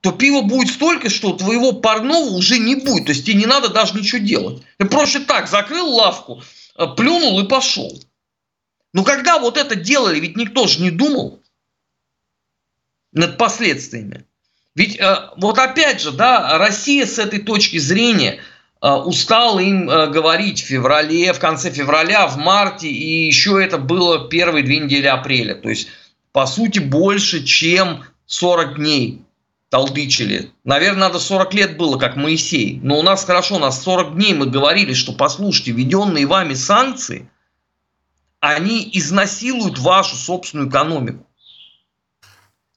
то 0.00 0.12
пиво 0.12 0.40
будет 0.40 0.72
столько, 0.72 1.10
что 1.10 1.34
твоего 1.34 1.74
парного 1.74 2.30
уже 2.30 2.58
не 2.58 2.74
будет. 2.74 3.04
То 3.04 3.12
есть 3.12 3.26
тебе 3.26 3.36
не 3.36 3.46
надо 3.46 3.68
даже 3.68 3.94
ничего 3.94 4.18
делать. 4.22 4.62
Ты 4.78 4.86
проще 4.86 5.20
так, 5.20 5.46
закрыл 5.46 5.94
лавку, 5.94 6.42
э, 6.76 6.86
плюнул 6.96 7.38
и 7.40 7.46
пошел. 7.46 8.02
Но 8.94 9.04
когда 9.04 9.38
вот 9.38 9.58
это 9.58 9.74
делали, 9.74 10.20
ведь 10.20 10.38
никто 10.38 10.66
же 10.66 10.80
не 10.80 10.90
думал 10.90 11.42
над 13.12 13.36
последствиями. 13.36 14.24
Ведь 14.74 14.98
э, 14.98 15.30
вот 15.36 15.58
опять 15.58 16.00
же, 16.00 16.12
да, 16.12 16.56
Россия 16.56 17.04
с 17.04 17.18
этой 17.18 17.40
точки 17.40 17.76
зрения– 17.76 18.40
устал 18.82 19.60
им 19.60 19.88
э, 19.88 20.08
говорить 20.08 20.60
в 20.60 20.66
феврале, 20.66 21.32
в 21.32 21.38
конце 21.38 21.70
февраля, 21.70 22.26
в 22.26 22.36
марте, 22.36 22.88
и 22.88 23.26
еще 23.26 23.62
это 23.62 23.78
было 23.78 24.28
первые 24.28 24.64
две 24.64 24.78
недели 24.78 25.06
апреля. 25.06 25.54
То 25.54 25.68
есть, 25.68 25.86
по 26.32 26.46
сути, 26.46 26.80
больше, 26.80 27.44
чем 27.44 28.04
40 28.26 28.76
дней 28.76 29.22
толдычили. 29.68 30.50
Наверное, 30.64 31.02
надо 31.08 31.20
40 31.20 31.54
лет 31.54 31.76
было, 31.76 31.96
как 31.96 32.16
Моисей. 32.16 32.80
Но 32.82 32.98
у 32.98 33.02
нас 33.02 33.24
хорошо, 33.24 33.54
у 33.54 33.58
нас 33.60 33.80
40 33.84 34.16
дней 34.16 34.34
мы 34.34 34.46
говорили, 34.46 34.94
что, 34.94 35.12
послушайте, 35.12 35.70
введенные 35.70 36.26
вами 36.26 36.54
санкции, 36.54 37.30
они 38.40 38.90
изнасилуют 38.92 39.78
вашу 39.78 40.16
собственную 40.16 40.68
экономику. 40.68 41.24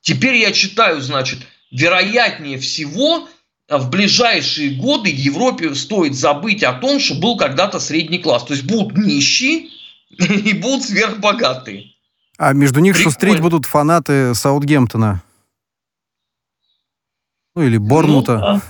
Теперь 0.01 0.35
я 0.35 0.51
читаю, 0.51 1.01
значит, 1.01 1.39
вероятнее 1.71 2.59
всего, 2.59 3.27
в 3.69 3.89
ближайшие 3.89 4.75
годы 4.75 5.09
Европе 5.09 5.73
стоит 5.75 6.15
забыть 6.15 6.63
о 6.63 6.73
том, 6.73 6.99
что 6.99 7.15
был 7.15 7.37
когда-то 7.37 7.79
средний 7.79 8.19
класс. 8.19 8.43
То 8.43 8.53
есть 8.53 8.65
будут 8.65 8.97
нищие 8.97 9.69
и 10.09 10.53
будут 10.53 10.83
сверхбогатые. 10.83 11.91
А 12.37 12.53
между 12.53 12.79
них 12.79 12.93
Прикольно. 12.93 13.11
шустрить 13.11 13.39
будут 13.41 13.65
фанаты 13.65 14.35
Саутгемптона. 14.35 15.21
Ну, 17.55 17.63
или 17.63 17.77
Борнмута. 17.77 18.61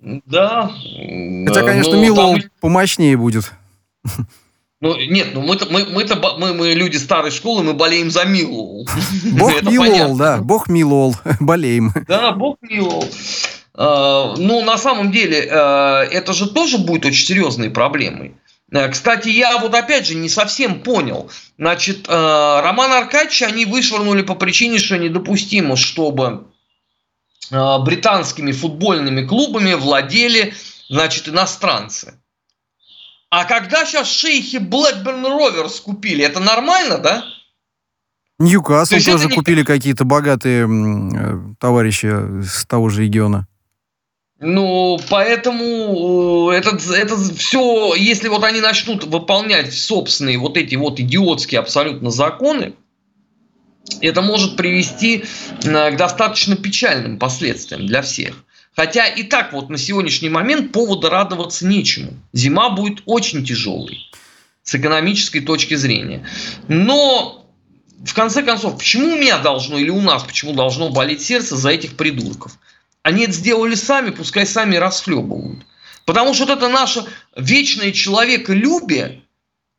Ну, 0.00 0.20
да. 0.26 0.72
Хотя, 1.46 1.62
конечно, 1.62 1.94
ну, 1.94 2.02
Милоу 2.02 2.40
там... 2.40 2.50
помощнее 2.60 3.16
будет. 3.16 3.52
Ну, 4.82 4.94
нет, 4.94 5.28
ну 5.32 5.40
мы-то, 5.40 5.66
мы, 5.70 5.86
мы-то, 5.86 6.16
мы, 6.38 6.52
мы 6.52 6.74
люди 6.74 6.98
старой 6.98 7.30
школы, 7.30 7.62
мы 7.62 7.72
болеем 7.72 8.10
за 8.10 8.26
Милоу. 8.26 8.86
Бог 9.32 9.62
Милол, 9.62 10.18
да, 10.18 10.36
Бог 10.36 10.68
Милол, 10.68 11.16
болеем. 11.40 11.94
Да, 12.06 12.32
Бог 12.32 12.58
Милол. 12.60 13.08
Э, 13.76 14.34
ну, 14.38 14.64
на 14.64 14.78
самом 14.78 15.12
деле, 15.12 15.38
э, 15.40 15.48
это 16.10 16.32
же 16.32 16.48
тоже 16.48 16.78
будет 16.78 17.04
очень 17.04 17.26
серьезной 17.26 17.70
проблемой. 17.70 18.36
Э, 18.72 18.88
кстати, 18.88 19.28
я 19.28 19.58
вот 19.58 19.74
опять 19.74 20.06
же 20.06 20.14
не 20.14 20.28
совсем 20.28 20.80
понял. 20.80 21.30
Значит, 21.58 22.08
Роман 22.08 22.92
Аркадьевич 22.92 23.42
они 23.42 23.64
вышвырнули 23.64 24.22
по 24.22 24.34
причине, 24.34 24.78
что 24.78 24.96
недопустимо, 24.98 25.76
чтобы 25.76 26.48
британскими 27.50 28.52
футбольными 28.52 29.24
клубами 29.24 29.74
владели, 29.74 30.52
значит, 30.88 31.28
иностранцы. 31.28 32.20
А 33.30 33.44
когда 33.44 33.86
сейчас 33.86 34.08
шейхи 34.08 34.56
Blackburn 34.56 35.22
Rovers 35.24 35.80
купили, 35.82 36.24
это 36.24 36.40
нормально, 36.40 36.98
да? 36.98 37.24
Ньюкасл 38.38 38.96
То 38.96 39.04
тоже 39.04 39.28
купили 39.30 39.60
не... 39.60 39.64
какие-то 39.64 40.04
богатые 40.04 41.56
товарищи 41.58 42.42
с 42.42 42.66
того 42.66 42.90
же 42.90 43.04
региона. 43.04 43.46
Ну, 44.38 45.00
поэтому 45.08 46.50
это, 46.50 46.78
это 46.94 47.16
все, 47.16 47.94
если 47.94 48.28
вот 48.28 48.44
они 48.44 48.60
начнут 48.60 49.04
выполнять 49.04 49.72
собственные 49.72 50.38
вот 50.38 50.58
эти 50.58 50.74
вот 50.74 51.00
идиотские 51.00 51.60
абсолютно 51.60 52.10
законы, 52.10 52.74
это 54.02 54.20
может 54.20 54.56
привести 54.56 55.24
э, 55.64 55.90
к 55.90 55.96
достаточно 55.96 56.54
печальным 56.56 57.18
последствиям 57.18 57.86
для 57.86 58.02
всех. 58.02 58.44
Хотя 58.74 59.06
и 59.06 59.22
так 59.22 59.54
вот 59.54 59.70
на 59.70 59.78
сегодняшний 59.78 60.28
момент 60.28 60.70
повода 60.70 61.08
радоваться 61.08 61.66
нечему. 61.66 62.12
Зима 62.34 62.68
будет 62.68 63.02
очень 63.06 63.42
тяжелой 63.42 64.10
с 64.62 64.74
экономической 64.74 65.40
точки 65.40 65.76
зрения. 65.76 66.26
Но 66.68 67.46
в 68.04 68.12
конце 68.12 68.42
концов, 68.42 68.76
почему 68.76 69.14
у 69.14 69.16
меня 69.16 69.38
должно 69.38 69.78
или 69.78 69.88
у 69.88 70.02
нас 70.02 70.24
почему 70.24 70.52
должно 70.52 70.90
болеть 70.90 71.22
сердце 71.22 71.56
за 71.56 71.70
этих 71.70 71.96
придурков? 71.96 72.58
Они 73.06 73.22
это 73.22 73.34
сделали 73.34 73.76
сами, 73.76 74.10
пускай 74.10 74.44
сами 74.44 74.74
расхлебывают. 74.74 75.64
Потому 76.06 76.34
что 76.34 76.46
вот 76.46 76.56
это 76.56 76.66
наше 76.66 77.04
вечное 77.36 77.92
человеколюбие, 77.92 79.22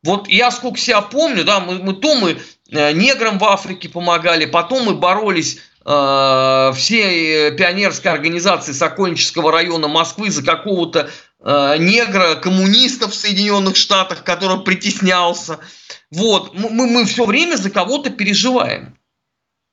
вот 0.02 0.28
я 0.28 0.50
сколько 0.50 0.78
себя 0.78 1.02
помню, 1.02 1.44
да, 1.44 1.60
мы, 1.60 1.74
мы 1.74 1.92
то 1.92 2.14
мы 2.14 2.38
э, 2.70 2.92
неграм 2.92 3.38
в 3.38 3.44
Африке 3.44 3.90
помогали, 3.90 4.46
потом 4.46 4.86
мы 4.86 4.94
боролись 4.94 5.58
э, 5.84 6.72
всей 6.74 7.50
пионерской 7.50 8.10
организации 8.10 8.72
Сокольнического 8.72 9.52
района 9.52 9.88
Москвы 9.88 10.30
за 10.30 10.42
какого-то 10.42 11.10
э, 11.40 11.76
негра, 11.80 12.36
коммуниста 12.36 13.10
в 13.10 13.14
Соединенных 13.14 13.76
Штатах, 13.76 14.24
который 14.24 14.60
притеснялся. 14.60 15.58
Вот, 16.10 16.54
мы, 16.54 16.86
мы 16.86 17.04
все 17.04 17.26
время 17.26 17.56
за 17.56 17.68
кого-то 17.68 18.08
переживаем. 18.08 18.96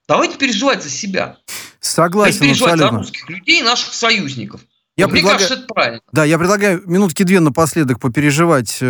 Давайте 0.10 0.38
переживать 0.38 0.84
за 0.84 0.90
себя. 0.90 1.38
Согласен, 1.86 2.40
переживать 2.40 2.74
абсолютно. 2.74 2.98
за 2.98 3.04
русских 3.04 3.30
людей, 3.30 3.62
наших 3.62 3.94
союзников. 3.94 4.62
Я 4.98 5.08
Мне 5.08 5.16
предлагаю, 5.16 5.40
кажется, 5.40 5.64
это 5.64 5.74
правильно. 5.74 6.02
Да, 6.14 6.24
я 6.24 6.38
предлагаю 6.38 6.82
минутки 6.86 7.24
две 7.24 7.40
напоследок 7.42 8.00
попереживать, 8.00 8.78
э, 8.82 8.86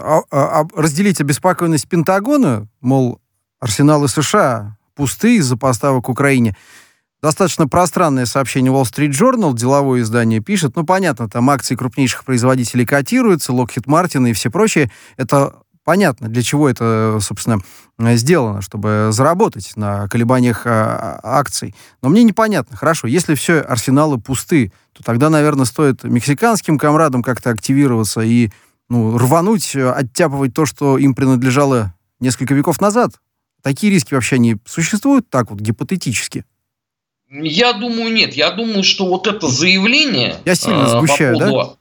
а, 0.00 0.20
а, 0.30 0.60
а, 0.60 0.66
разделить 0.74 1.20
обеспокоенность 1.20 1.88
Пентагона, 1.88 2.66
мол, 2.80 3.20
арсеналы 3.60 4.08
США 4.08 4.76
пусты 4.94 5.36
из-за 5.36 5.56
поставок 5.56 6.08
Украине. 6.08 6.56
Достаточно 7.22 7.66
пространное 7.66 8.26
сообщение 8.26 8.72
Wall 8.72 8.82
Street 8.82 9.10
Journal, 9.10 9.54
деловое 9.54 10.02
издание 10.02 10.40
пишет, 10.40 10.76
ну, 10.76 10.84
понятно, 10.84 11.28
там 11.30 11.48
акции 11.50 11.76
крупнейших 11.76 12.24
производителей 12.24 12.84
котируются, 12.84 13.52
Lockheed 13.52 13.86
Martin 13.86 14.28
и 14.28 14.32
все 14.32 14.50
прочее. 14.50 14.90
Это 15.16 15.54
понятно, 15.88 16.28
для 16.28 16.42
чего 16.42 16.68
это, 16.68 17.16
собственно, 17.22 17.62
сделано, 17.98 18.60
чтобы 18.60 19.08
заработать 19.10 19.72
на 19.74 20.06
колебаниях 20.08 20.66
а, 20.66 21.18
акций. 21.22 21.74
Но 22.02 22.10
мне 22.10 22.24
непонятно, 22.24 22.76
хорошо, 22.76 23.06
если 23.06 23.34
все 23.34 23.60
арсеналы 23.60 24.18
пусты, 24.18 24.70
то 24.92 25.02
тогда, 25.02 25.30
наверное, 25.30 25.64
стоит 25.64 26.04
мексиканским 26.04 26.76
комрадам 26.76 27.22
как-то 27.22 27.48
активироваться 27.48 28.20
и 28.20 28.50
ну, 28.90 29.16
рвануть, 29.16 29.74
оттяпывать 29.74 30.52
то, 30.52 30.66
что 30.66 30.98
им 30.98 31.14
принадлежало 31.14 31.94
несколько 32.20 32.52
веков 32.52 32.82
назад. 32.82 33.12
Такие 33.62 33.90
риски 33.90 34.12
вообще 34.12 34.38
не 34.38 34.58
существуют 34.66 35.30
так 35.30 35.50
вот 35.50 35.58
гипотетически? 35.58 36.44
Я 37.30 37.72
думаю, 37.72 38.12
нет. 38.12 38.34
Я 38.34 38.50
думаю, 38.50 38.84
что 38.84 39.06
вот 39.06 39.26
это 39.26 39.48
заявление... 39.48 40.36
Я 40.44 40.54
сильно 40.54 40.82
э, 40.82 40.88
сгущаю, 40.88 41.38
по 41.38 41.44
поводу, 41.46 41.70
да? 41.70 41.77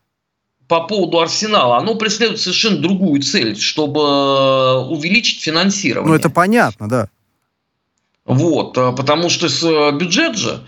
По 0.68 0.82
поводу 0.82 1.20
Арсенала, 1.20 1.78
оно 1.78 1.96
преследует 1.96 2.42
совершенно 2.42 2.78
другую 2.78 3.22
цель, 3.22 3.58
чтобы 3.58 4.02
э, 4.02 4.76
увеличить 4.90 5.42
финансирование. 5.42 6.10
Ну, 6.10 6.16
это 6.16 6.30
понятно, 6.30 6.90
да. 6.90 7.10
Вот, 8.26 8.78
э, 8.78 8.92
потому 8.92 9.30
что 9.30 9.48
с 9.48 9.64
э, 9.64 9.92
бюджет 9.94 10.38
же 10.38 10.62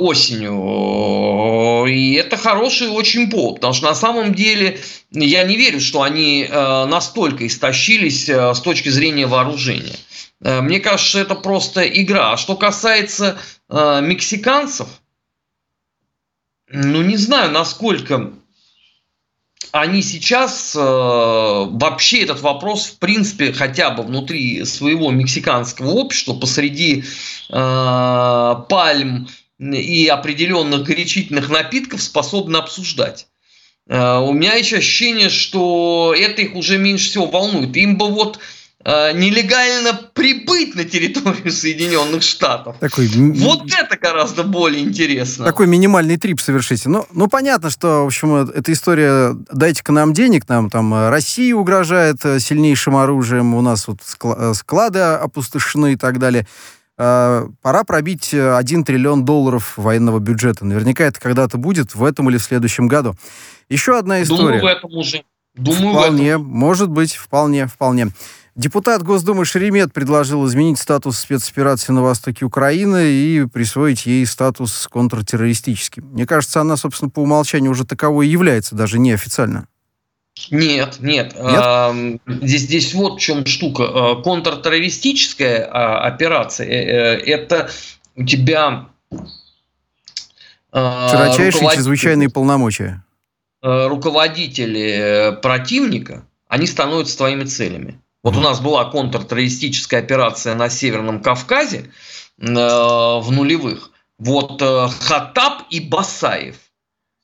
осенью, 0.00 0.54
и 1.88 2.12
это 2.12 2.36
хороший 2.36 2.86
очень 2.86 3.28
повод, 3.28 3.56
потому 3.56 3.72
что 3.72 3.86
на 3.86 3.96
самом 3.96 4.32
деле 4.32 4.78
я 5.10 5.42
не 5.42 5.56
верю, 5.56 5.80
что 5.80 6.02
они 6.02 6.48
настолько 6.48 7.44
истощились 7.44 8.28
с 8.28 8.60
точки 8.60 8.90
зрения 8.90 9.26
вооружения. 9.26 9.96
Мне 10.38 10.78
кажется, 10.78 11.18
это 11.18 11.34
просто 11.34 11.82
игра. 11.82 12.34
А 12.34 12.36
что 12.36 12.54
касается 12.54 13.40
мексиканцев, 13.68 14.86
ну 16.70 17.02
не 17.02 17.16
знаю, 17.16 17.50
насколько 17.50 18.34
они 19.72 20.02
сейчас 20.02 20.74
э, 20.74 20.80
вообще 20.80 22.22
этот 22.22 22.40
вопрос, 22.40 22.86
в 22.86 22.98
принципе, 22.98 23.52
хотя 23.52 23.90
бы 23.90 24.02
внутри 24.02 24.64
своего 24.64 25.10
мексиканского 25.10 25.90
общества, 25.90 26.34
посреди 26.34 27.04
э, 27.50 28.54
пальм 28.68 29.28
и 29.58 30.06
определенных 30.06 30.84
горячительных 30.84 31.48
напитков 31.50 32.02
способны 32.02 32.56
обсуждать. 32.56 33.26
Э, 33.88 34.18
у 34.18 34.32
меня 34.32 34.54
еще 34.54 34.78
ощущение, 34.78 35.28
что 35.28 36.14
это 36.16 36.42
их 36.42 36.54
уже 36.54 36.78
меньше 36.78 37.10
всего 37.10 37.26
волнует. 37.26 37.76
Им 37.76 37.98
бы 37.98 38.08
вот 38.08 38.38
Э, 38.38 38.57
нелегально 38.84 39.92
прибыть 40.14 40.74
на 40.74 40.84
территорию 40.84 41.50
Соединенных 41.52 42.22
Штатов. 42.22 42.76
Такой, 42.78 43.08
вот 43.08 43.64
это 43.66 43.96
гораздо 43.98 44.44
более 44.44 44.82
интересно. 44.82 45.44
Такой 45.44 45.66
минимальный 45.66 46.16
трип 46.16 46.40
совершите. 46.40 46.88
Ну, 46.88 47.06
ну, 47.12 47.28
понятно, 47.28 47.70
что, 47.70 48.04
в 48.04 48.06
общем, 48.06 48.48
э, 48.48 48.52
эта 48.54 48.72
история 48.72 49.34
«дайте-ка 49.52 49.92
нам 49.92 50.12
денег», 50.12 50.48
нам 50.48 50.70
там 50.70 50.94
э, 50.94 51.08
Россия 51.10 51.54
угрожает 51.54 52.20
сильнейшим 52.20 52.96
оружием, 52.96 53.54
у 53.54 53.60
нас 53.60 53.88
вот 53.88 53.98
склады 54.54 55.00
опустошены 55.00 55.94
и 55.94 55.96
так 55.96 56.18
далее. 56.18 56.46
Пора 56.96 57.84
пробить 57.86 58.34
1 58.34 58.84
триллион 58.84 59.24
долларов 59.24 59.74
военного 59.76 60.18
бюджета. 60.18 60.66
Наверняка 60.66 61.04
это 61.04 61.20
когда-то 61.20 61.56
будет, 61.56 61.94
в 61.94 62.02
этом 62.02 62.28
или 62.28 62.38
в 62.38 62.42
следующем 62.42 62.88
году. 62.88 63.14
Еще 63.68 63.96
одна 63.96 64.20
история. 64.20 64.58
Думаю, 64.58 64.62
в 64.62 64.66
этом 64.66 64.96
уже. 64.96 65.22
Думаю, 65.54 65.92
вполне, 65.92 66.36
в 66.36 66.40
этом. 66.40 66.44
может 66.46 66.90
быть, 66.90 67.14
вполне, 67.14 67.66
вполне. 67.66 68.08
Депутат 68.58 69.04
Госдумы 69.04 69.44
Шеремет 69.44 69.92
предложил 69.92 70.44
изменить 70.48 70.80
статус 70.80 71.16
спецоперации 71.16 71.92
на 71.92 72.02
востоке 72.02 72.44
Украины 72.44 73.04
и 73.04 73.46
присвоить 73.46 74.04
ей 74.04 74.26
статус 74.26 74.88
контртеррористический. 74.88 76.02
Мне 76.02 76.26
кажется, 76.26 76.60
она, 76.60 76.76
собственно, 76.76 77.08
по 77.08 77.20
умолчанию 77.20 77.70
уже 77.70 77.86
таковой 77.86 78.26
и 78.26 78.30
является, 78.30 78.74
даже 78.74 78.98
неофициально. 78.98 79.68
Нет, 80.50 80.96
нет. 80.98 81.36
нет? 81.40 82.20
здесь, 82.42 82.62
здесь 82.62 82.94
вот 82.94 83.18
в 83.18 83.20
чем 83.20 83.46
штука. 83.46 83.84
А, 83.84 84.22
контртеррористическая 84.22 85.64
а, 85.70 86.00
операция 86.00 86.66
э, 86.66 87.20
э, 87.20 87.30
это 87.30 87.70
у 88.16 88.24
тебя 88.24 88.88
широчайшие 90.72 91.70
чрезвычайные 91.74 92.28
полномочия. 92.28 93.04
Руководители 93.62 94.80
э, 94.80 95.32
противника, 95.34 96.26
они 96.48 96.66
становятся 96.66 97.16
твоими 97.18 97.44
целями. 97.44 98.00
Вот 98.28 98.36
у 98.36 98.40
нас 98.40 98.60
была 98.60 98.84
контртеррористическая 98.84 100.00
операция 100.00 100.54
на 100.54 100.68
Северном 100.68 101.22
Кавказе 101.22 101.90
э, 102.38 102.44
в 102.44 103.26
нулевых. 103.30 103.90
Вот 104.18 104.60
э, 104.60 104.88
Хатаб 105.00 105.62
и 105.70 105.80
Басаев, 105.80 106.56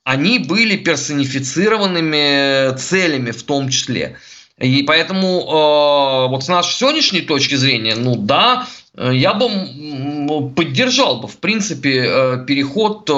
они 0.03 0.39
были 0.39 0.77
персонифицированными 0.77 2.75
целями 2.77 3.29
в 3.29 3.43
том 3.43 3.69
числе. 3.69 4.17
И 4.57 4.81
поэтому 4.81 5.27
э, 5.27 6.29
вот 6.29 6.43
с 6.43 6.47
нашей 6.47 6.73
сегодняшней 6.73 7.21
точки 7.21 7.53
зрения, 7.53 7.93
ну 7.95 8.15
да, 8.15 8.65
э, 8.95 9.11
я 9.13 9.35
бы 9.35 10.51
поддержал 10.55 11.19
бы, 11.19 11.27
в 11.27 11.37
принципе, 11.37 12.03
э, 12.03 12.45
переход 12.47 13.07
э, 13.11 13.13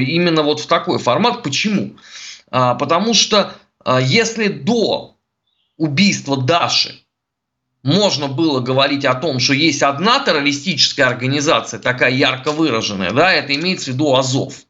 именно 0.00 0.42
вот 0.42 0.60
в 0.60 0.66
такой 0.66 0.98
формат. 0.98 1.42
Почему? 1.42 1.90
А, 2.50 2.74
потому 2.74 3.12
что 3.12 3.52
если 4.00 4.48
до 4.48 5.14
убийства 5.76 6.38
Даши 6.38 7.01
можно 7.82 8.28
было 8.28 8.60
говорить 8.60 9.04
о 9.04 9.14
том, 9.14 9.40
что 9.40 9.54
есть 9.54 9.82
одна 9.82 10.20
террористическая 10.20 11.06
организация, 11.06 11.80
такая 11.80 12.10
ярко 12.10 12.52
выраженная, 12.52 13.12
да, 13.12 13.32
это 13.32 13.54
имеется 13.54 13.90
в 13.90 13.94
виду 13.94 14.14
Азов, 14.14 14.64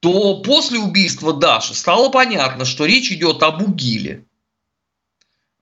то 0.00 0.40
после 0.42 0.78
убийства 0.78 1.32
Даши 1.32 1.74
стало 1.74 2.08
понятно, 2.08 2.64
что 2.64 2.86
речь 2.86 3.12
идет 3.12 3.42
об 3.42 3.62
УГИЛе. 3.62 4.24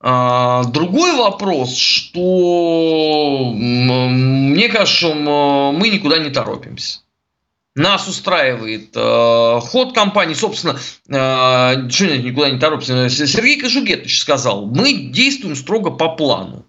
А, 0.02 0.64
другой 0.64 1.14
вопрос, 1.16 1.76
что 1.76 3.52
мне 3.54 4.68
кажется, 4.70 5.14
мы 5.14 5.88
никуда 5.90 6.18
не 6.18 6.30
торопимся. 6.30 7.00
Нас 7.80 8.06
устраивает 8.08 8.90
э, 8.94 9.60
ход 9.62 9.94
компании. 9.94 10.34
Собственно, 10.34 10.78
э, 11.08 11.88
что 11.88 12.18
никуда 12.18 12.50
не 12.50 12.58
торопимся. 12.58 13.08
Сергей 13.08 13.58
Кожугетович 13.58 14.20
сказал, 14.20 14.66
мы 14.66 14.92
действуем 14.92 15.56
строго 15.56 15.90
по 15.90 16.10
плану 16.10 16.66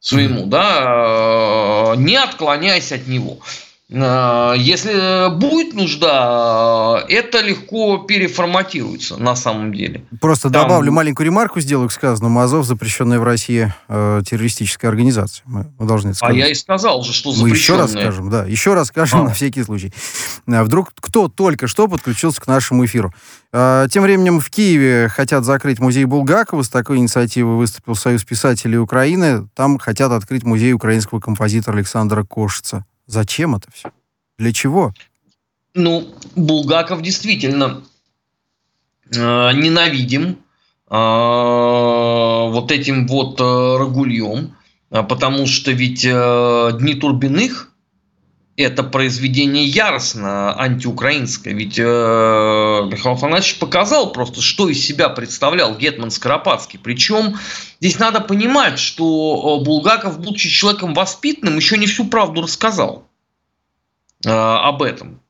своему, 0.00 0.44
mm-hmm. 0.44 0.48
да, 0.48 1.92
э, 1.92 1.96
не 1.96 2.16
отклоняясь 2.16 2.92
от 2.92 3.06
него. 3.08 3.40
Э, 3.90 4.54
если 4.56 5.34
будет 5.34 5.74
нужда, 5.74 7.04
это 7.08 7.40
легко 7.40 7.98
переформатируется 7.98 9.16
на 9.16 9.34
самом 9.34 9.72
деле. 9.72 10.04
Просто 10.20 10.50
Там... 10.50 10.64
добавлю 10.64 10.92
маленькую 10.92 11.26
ремарку, 11.26 11.60
сделаю 11.60 11.88
к 11.88 11.92
сказанному. 11.92 12.40
Азов 12.40 12.66
запрещенная 12.66 13.18
в 13.18 13.24
России 13.24 13.72
э, 13.88 14.22
террористическая 14.28 14.90
организация. 14.90 15.42
Мы, 15.46 15.72
мы 15.78 15.86
должны 15.86 16.10
это 16.10 16.18
сказать. 16.18 16.36
А 16.36 16.38
я 16.38 16.48
и 16.48 16.54
сказал 16.54 17.02
же, 17.02 17.14
что 17.14 17.32
запрещенная. 17.32 17.48
Мы 17.48 17.56
еще 17.56 17.76
раз 17.76 17.90
скажем, 17.92 18.30
да, 18.30 18.44
еще 18.44 18.74
раз 18.74 18.88
скажем 18.88 19.20
а. 19.20 19.24
на 19.24 19.34
всякий 19.34 19.62
случай. 19.62 19.92
А 20.46 20.64
вдруг 20.64 20.90
кто 20.94 21.28
только 21.28 21.66
что 21.66 21.88
подключился 21.88 22.40
к 22.42 22.46
нашему 22.46 22.84
эфиру. 22.84 23.14
Э, 23.54 23.86
тем 23.90 24.02
временем 24.02 24.40
в 24.40 24.50
Киеве 24.50 25.08
хотят 25.08 25.44
закрыть 25.44 25.78
музей 25.78 26.04
Булгакова. 26.04 26.62
С 26.62 26.68
такой 26.68 26.98
инициативой 26.98 27.56
выступил 27.56 27.94
Союз 27.94 28.22
писателей 28.24 28.76
Украины. 28.76 29.48
Там 29.54 29.78
хотят 29.78 30.12
открыть 30.12 30.44
музей 30.44 30.74
украинского 30.74 31.20
композитора 31.20 31.76
Александра 31.76 32.22
Кошица. 32.22 32.84
Зачем 33.08 33.56
это 33.56 33.70
все? 33.72 33.90
Для 34.38 34.52
чего? 34.52 34.92
Ну, 35.74 36.14
Булгаков 36.36 37.00
действительно 37.02 37.82
э, 39.10 39.52
ненавидим 39.54 40.38
э, 40.90 40.94
вот 42.50 42.70
этим 42.70 43.06
вот 43.06 43.40
э, 43.40 43.76
Рагульем, 43.78 44.54
э, 44.90 45.02
потому 45.02 45.46
что 45.46 45.72
ведь 45.72 46.04
э, 46.04 46.70
«Дни 46.78 46.94
Турбиных» 46.94 47.72
это 48.58 48.82
произведение 48.82 49.64
яростно 49.64 50.52
антиукраинское. 50.60 51.54
Ведь 51.54 51.78
э, 51.78 51.82
Михаил 51.82 53.14
Афанасьевич 53.14 53.60
показал 53.60 54.10
просто, 54.10 54.42
что 54.42 54.68
из 54.68 54.84
себя 54.84 55.08
представлял 55.08 55.76
Гетман 55.76 56.10
Скоропадский. 56.10 56.80
Причем 56.80 57.38
здесь 57.80 58.00
надо 58.00 58.20
понимать, 58.20 58.80
что 58.80 59.60
э, 59.60 59.64
Булгаков, 59.64 60.18
будучи 60.18 60.48
человеком 60.48 60.92
воспитанным, 60.92 61.56
еще 61.56 61.78
не 61.78 61.86
всю 61.86 62.06
правду 62.06 62.42
рассказал 62.42 63.04
э, 64.26 64.28
об 64.28 64.82
этом. 64.82 65.20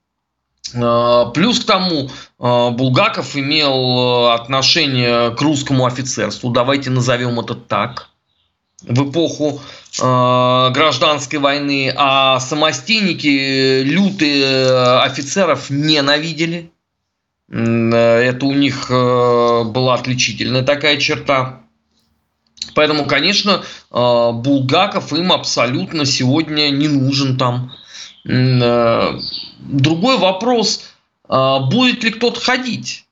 Э, 0.73 1.25
плюс 1.35 1.61
к 1.61 1.67
тому, 1.67 2.09
э, 2.09 2.71
Булгаков 2.71 3.37
имел 3.37 4.31
отношение 4.31 5.37
к 5.37 5.41
русскому 5.43 5.85
офицерству, 5.85 6.49
давайте 6.49 6.89
назовем 6.89 7.39
это 7.41 7.55
так, 7.55 8.09
в 8.83 9.11
эпоху 9.11 9.61
гражданской 10.01 11.39
войны, 11.39 11.93
а 11.97 12.41
самостейники 12.41 13.83
лютые 13.83 15.01
офицеров 15.01 15.71
ненавидели. 15.71 16.71
Это 17.49 18.39
у 18.43 18.53
них 18.53 18.89
была 18.91 19.95
отличительная 19.95 20.63
такая 20.63 20.99
черта. 20.99 21.61
Поэтому, 22.75 23.07
конечно, 23.07 23.63
Булгаков 23.91 25.13
им 25.13 25.33
абсолютно 25.33 26.05
сегодня 26.05 26.71
не 26.71 26.89
нужен 26.89 27.39
там. 27.39 27.73
Э, 28.29 29.19
другой 29.59 30.19
вопрос, 30.19 30.85
э, 31.29 31.59
будет 31.71 32.05
ли 32.05 32.11
кто-то 32.11 32.41
ходить 32.41 33.07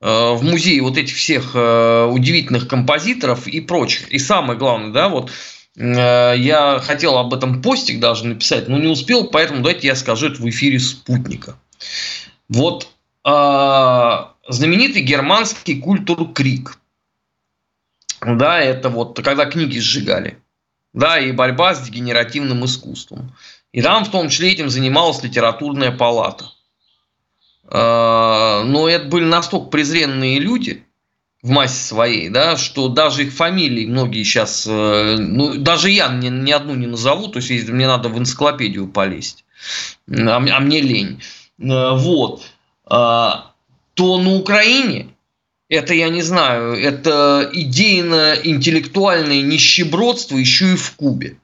э, 0.00 0.34
в 0.34 0.42
музей 0.44 0.80
вот 0.80 0.96
этих 0.96 1.16
всех 1.16 1.54
удивительных 1.54 2.68
композиторов 2.68 3.46
и 3.46 3.60
прочих. 3.60 4.08
И 4.10 4.18
самое 4.18 4.58
главное, 4.58 4.90
да, 4.90 5.08
вот 5.08 5.30
я 5.74 6.80
хотел 6.82 7.16
об 7.16 7.32
этом 7.32 7.62
постик 7.62 8.00
даже 8.00 8.26
написать, 8.26 8.68
но 8.68 8.78
не 8.78 8.88
успел, 8.88 9.24
поэтому 9.28 9.60
давайте 9.60 9.86
я 9.86 9.96
скажу 9.96 10.28
это 10.28 10.40
в 10.42 10.48
эфире 10.48 10.78
спутника. 10.78 11.56
Вот 12.48 12.90
знаменитый 13.24 15.02
германский 15.02 15.80
культур 15.80 16.32
Крик. 16.32 16.78
Да, 18.20 18.60
это 18.60 18.88
вот 18.88 19.20
когда 19.24 19.46
книги 19.46 19.78
сжигали. 19.78 20.38
Да, 20.92 21.18
и 21.18 21.32
борьба 21.32 21.74
с 21.74 21.80
дегенеративным 21.80 22.64
искусством. 22.64 23.34
И 23.72 23.80
там 23.80 24.04
в 24.04 24.10
том 24.10 24.28
числе 24.28 24.52
этим 24.52 24.68
занималась 24.68 25.22
литературная 25.22 25.90
палата. 25.90 26.52
А, 27.64 28.62
но 28.64 28.88
это 28.88 29.06
были 29.06 29.24
настолько 29.24 29.70
презренные 29.70 30.38
люди 30.38 30.84
в 31.42 31.50
массе 31.50 31.82
своей, 31.84 32.28
да, 32.28 32.56
что 32.56 32.88
даже 32.88 33.24
их 33.24 33.32
фамилии 33.32 33.86
многие 33.86 34.22
сейчас, 34.22 34.64
э, 34.66 35.16
ну, 35.18 35.56
даже 35.56 35.90
я 35.90 36.08
ни, 36.08 36.28
ни 36.28 36.52
одну 36.52 36.74
не 36.74 36.86
назову, 36.86 37.28
то 37.28 37.40
есть 37.40 37.68
мне 37.68 37.86
надо 37.86 38.08
в 38.08 38.16
энциклопедию 38.16 38.86
полезть, 38.86 39.44
а, 40.08 40.36
а 40.36 40.60
мне 40.60 40.80
лень. 40.80 41.20
Э, 41.58 41.96
вот. 41.96 42.42
А, 42.86 43.52
то 43.94 44.18
на 44.18 44.34
Украине 44.36 45.08
это, 45.68 45.94
я 45.94 46.10
не 46.10 46.22
знаю, 46.22 46.74
это 46.74 47.50
идейно-интеллектуальное 47.52 49.42
нищебродство 49.42 50.36
еще 50.36 50.74
и 50.74 50.76
в 50.76 50.92
Кубе. 50.92 51.38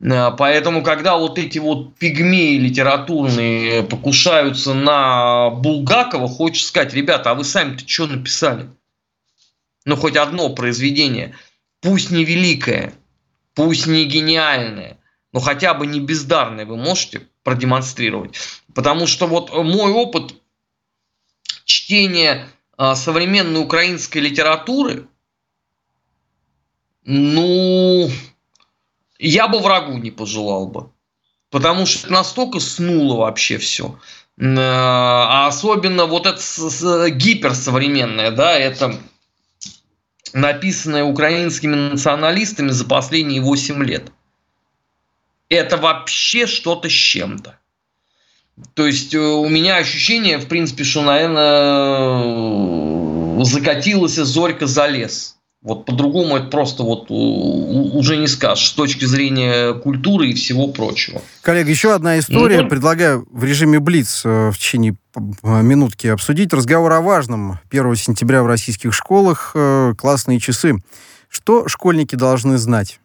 Э, 0.00 0.30
поэтому, 0.36 0.82
когда 0.82 1.16
вот 1.16 1.38
эти 1.38 1.58
вот 1.58 1.94
пигмеи 1.96 2.56
литературные 2.56 3.84
покушаются 3.84 4.74
на 4.74 5.50
Булгакова, 5.50 6.26
хочется 6.28 6.68
сказать, 6.68 6.92
ребята, 6.92 7.30
а 7.30 7.34
вы 7.34 7.44
сами-то 7.44 7.86
что 7.86 8.08
написали? 8.08 8.66
Ну, 9.84 9.96
хоть 9.96 10.16
одно 10.16 10.48
произведение. 10.50 11.36
Пусть 11.80 12.10
не 12.10 12.24
великое, 12.24 12.94
пусть 13.54 13.86
не 13.86 14.04
гениальное, 14.04 14.98
но 15.32 15.40
хотя 15.40 15.74
бы 15.74 15.86
не 15.86 16.00
бездарное 16.00 16.64
вы 16.64 16.76
можете 16.76 17.28
продемонстрировать. 17.42 18.38
Потому 18.74 19.06
что 19.06 19.26
вот 19.26 19.52
мой 19.52 19.92
опыт 19.92 20.34
чтения 21.64 22.48
а, 22.76 22.94
современной 22.94 23.60
украинской 23.60 24.18
литературы, 24.18 25.06
ну, 27.04 28.10
я 29.18 29.48
бы 29.48 29.58
врагу 29.58 29.98
не 29.98 30.10
пожелал 30.10 30.66
бы. 30.68 30.90
Потому 31.50 31.86
что 31.86 32.10
настолько 32.10 32.58
снуло 32.58 33.16
вообще 33.18 33.58
все. 33.58 33.98
Э, 34.38 34.56
а 34.58 35.46
особенно 35.46 36.06
вот 36.06 36.26
это 36.26 37.10
гиперсовременное, 37.10 38.32
да, 38.32 38.58
это 38.58 38.98
написанное 40.34 41.04
украинскими 41.04 41.74
националистами 41.74 42.68
за 42.68 42.84
последние 42.84 43.40
8 43.40 43.82
лет. 43.84 44.10
Это 45.48 45.76
вообще 45.78 46.46
что-то 46.46 46.88
с 46.90 46.92
чем-то. 46.92 47.58
То 48.74 48.86
есть 48.86 49.14
э, 49.14 49.18
у 49.18 49.48
меня 49.48 49.76
ощущение, 49.76 50.38
в 50.38 50.48
принципе, 50.48 50.84
что, 50.84 51.02
наверное, 51.02 51.44
закатилась 53.44 54.14
зорька 54.14 54.66
за 54.66 54.86
лес. 54.86 55.38
Вот 55.64 55.86
по-другому 55.86 56.36
это 56.36 56.48
просто 56.48 56.82
вот 56.82 57.10
уже 57.10 58.18
не 58.18 58.26
скажешь 58.26 58.68
с 58.68 58.72
точки 58.74 59.06
зрения 59.06 59.72
культуры 59.72 60.28
и 60.28 60.34
всего 60.34 60.68
прочего. 60.68 61.22
Коллега, 61.40 61.70
еще 61.70 61.94
одна 61.94 62.18
история. 62.18 62.60
Ну, 62.60 62.68
Предлагаю 62.68 63.26
в 63.30 63.42
режиме 63.44 63.80
Блиц 63.80 64.26
э, 64.26 64.50
в 64.50 64.58
течение 64.58 64.94
минутки 65.42 66.06
обсудить 66.08 66.52
разговор 66.52 66.92
о 66.92 67.00
важном. 67.00 67.60
1 67.70 67.96
сентября 67.96 68.42
в 68.42 68.46
российских 68.46 68.92
школах 68.92 69.52
э, 69.54 69.94
классные 69.96 70.38
часы. 70.38 70.76
Что 71.30 71.66
школьники 71.66 72.14
должны 72.14 72.58
знать? 72.58 73.00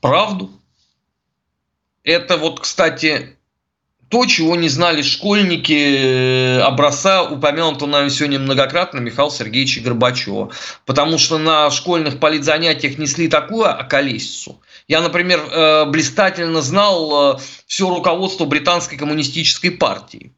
Правду. 0.00 0.50
Это 2.02 2.38
вот, 2.38 2.60
кстати, 2.60 3.36
то, 4.10 4.26
чего 4.26 4.56
не 4.56 4.68
знали 4.68 5.02
школьники 5.02 5.72
э, 5.72 6.60
образца, 6.62 7.22
упомянутого 7.22 7.88
нами 7.88 8.08
сегодня 8.08 8.40
многократно 8.40 8.98
Михаила 8.98 9.30
Сергеевича 9.30 9.80
Горбачева. 9.82 10.50
Потому 10.84 11.16
что 11.16 11.38
на 11.38 11.70
школьных 11.70 12.18
политзанятиях 12.18 12.98
несли 12.98 13.28
такую 13.28 13.70
околесицу. 13.70 14.60
Я, 14.88 15.00
например, 15.00 15.40
э, 15.40 15.84
блистательно 15.84 16.60
знал 16.60 17.36
э, 17.36 17.40
все 17.68 17.88
руководство 17.88 18.46
британской 18.46 18.98
коммунистической 18.98 19.70
партии. 19.70 20.34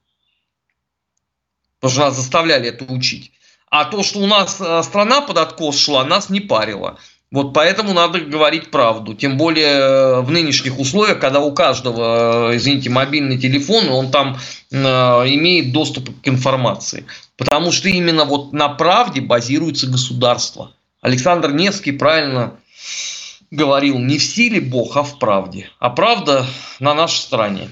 Потому 1.81 1.93
что 1.93 2.01
нас 2.03 2.17
заставляли 2.17 2.69
это 2.69 2.85
учить. 2.93 3.33
А 3.71 3.87
то, 3.87 4.03
что 4.03 4.19
у 4.19 4.27
нас 4.27 4.57
страна 4.87 5.23
под 5.23 5.39
откос 5.39 5.79
шла, 5.79 6.05
нас 6.05 6.29
не 6.29 6.41
парило. 6.41 6.99
Вот 7.33 7.55
поэтому 7.55 7.95
надо 7.95 8.21
говорить 8.21 8.71
правду. 8.71 9.15
Тем 9.15 9.39
более 9.39 9.79
э, 9.79 10.21
в 10.21 10.31
нынешних 10.31 10.79
условиях, 10.79 11.19
когда 11.19 11.41
у 11.41 11.51
каждого, 11.53 12.53
э, 12.53 12.57
извините, 12.59 12.91
мобильный 12.91 13.39
телефон, 13.39 13.89
он 13.89 14.11
там 14.11 14.37
э, 14.71 14.77
имеет 14.77 15.73
доступ 15.73 16.11
к 16.21 16.29
информации. 16.29 17.07
Потому 17.39 17.73
что 17.73 17.89
именно 17.89 18.27
вот 18.27 18.53
на 18.53 18.69
правде 18.69 19.23
базируется 19.23 19.87
государство. 19.87 20.73
Александр 21.01 21.53
Невский 21.53 21.93
правильно 21.93 22.61
говорил, 23.51 23.99
не 23.99 24.19
в 24.19 24.23
силе 24.23 24.61
Бог, 24.61 24.99
а 24.99 25.03
в 25.03 25.19
правде. 25.19 25.71
А 25.79 25.89
правда 25.89 26.45
на 26.81 26.93
нашей 26.93 27.21
стороне. 27.21 27.71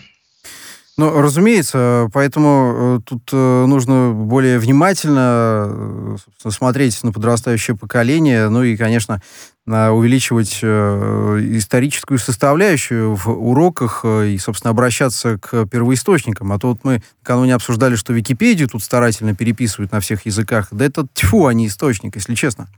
Ну, 1.01 1.19
разумеется, 1.19 2.11
поэтому 2.13 2.75
э, 2.77 3.01
тут 3.07 3.31
э, 3.33 3.65
нужно 3.65 4.13
более 4.13 4.59
внимательно 4.59 6.19
э, 6.45 6.51
смотреть 6.51 7.03
на 7.03 7.11
подрастающее 7.11 7.75
поколение, 7.75 8.51
ну 8.51 8.63
и, 8.63 8.77
конечно, 8.77 9.23
увеличивать 9.67 10.63
историческую 10.63 12.19
составляющую 12.19 13.15
в 13.15 13.29
уроках 13.29 14.05
и, 14.05 14.37
собственно, 14.39 14.73
обращаться 14.73 15.39
к 15.39 15.67
первоисточникам. 15.67 16.53
А 16.53 16.59
то 16.59 16.69
вот 16.69 16.81
мы 16.83 17.03
накануне 17.23 17.55
обсуждали, 17.55 17.95
что 17.95 18.13
Википедию 18.13 18.69
тут 18.69 18.83
старательно 18.83 19.35
переписывают 19.35 19.93
на 19.93 20.01
всех 20.01 20.27
языках. 20.27 20.69
Да 20.71 20.85
это 20.85 21.07
тьфу, 21.15 21.47
а 21.47 21.55
не 21.55 21.69
источник, 21.69 22.17
если 22.17 22.35
честно. 22.35 22.69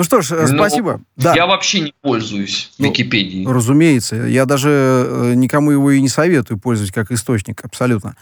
Ну 0.00 0.04
что 0.04 0.22
ж, 0.22 0.30
Но 0.30 0.46
спасибо. 0.46 1.02
Да. 1.16 1.34
Я 1.34 1.46
вообще 1.46 1.80
не 1.80 1.94
пользуюсь 2.00 2.72
Ну, 2.78 2.88
Википедией. 2.88 3.46
Разумеется. 3.46 4.16
Я 4.16 4.46
даже 4.46 4.70
э, 4.70 5.34
никому 5.34 5.72
его 5.72 5.90
и 5.90 6.00
не 6.00 6.08
советую 6.08 6.58
пользовать 6.58 6.90
как 6.90 7.10
источник, 7.10 7.62
абсолютно. 7.62 8.16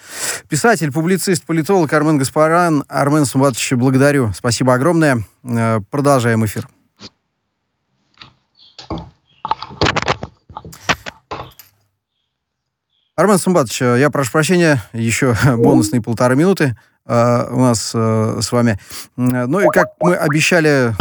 Писатель, 0.48 0.90
публицист, 0.90 1.44
политолог 1.44 1.92
Армен 1.92 2.18
Гаспарян. 2.18 2.82
Армен 2.88 3.26
Сумбатович, 3.26 3.74
благодарю. 3.74 4.32
Спасибо 4.36 4.74
огромное. 4.74 5.24
Э, 5.44 5.78
Продолжаем 5.88 6.44
эфир. 6.44 6.66
Армен 13.14 13.38
Сумбатович, 13.38 13.82
э, 13.82 13.96
я 14.00 14.10
прошу 14.10 14.32
прощения, 14.32 14.82
еще 14.92 15.36
бонусные 15.56 16.02
полторы 16.02 16.34
минуты 16.34 16.76
э, 17.06 17.46
у 17.52 17.60
нас 17.60 17.92
э, 17.94 18.38
с 18.42 18.50
вами. 18.50 18.80
Ну 19.16 19.60
и 19.60 19.68
как 19.72 19.90
мы 20.00 20.16
обещали 20.16 20.92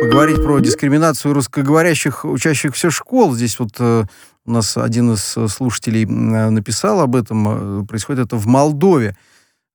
поговорить 0.00 0.42
про 0.42 0.58
дискриминацию 0.60 1.34
русскоговорящих 1.34 2.24
учащихся 2.24 2.90
школ. 2.90 3.34
Здесь 3.34 3.58
вот 3.58 3.72
э, 3.78 4.04
у 4.46 4.50
нас 4.50 4.76
один 4.76 5.12
из 5.12 5.36
э, 5.36 5.46
слушателей 5.48 6.04
э, 6.04 6.50
написал 6.50 7.00
об 7.00 7.14
этом. 7.14 7.86
Происходит 7.86 8.26
это 8.26 8.36
в 8.36 8.46
Молдове. 8.46 9.16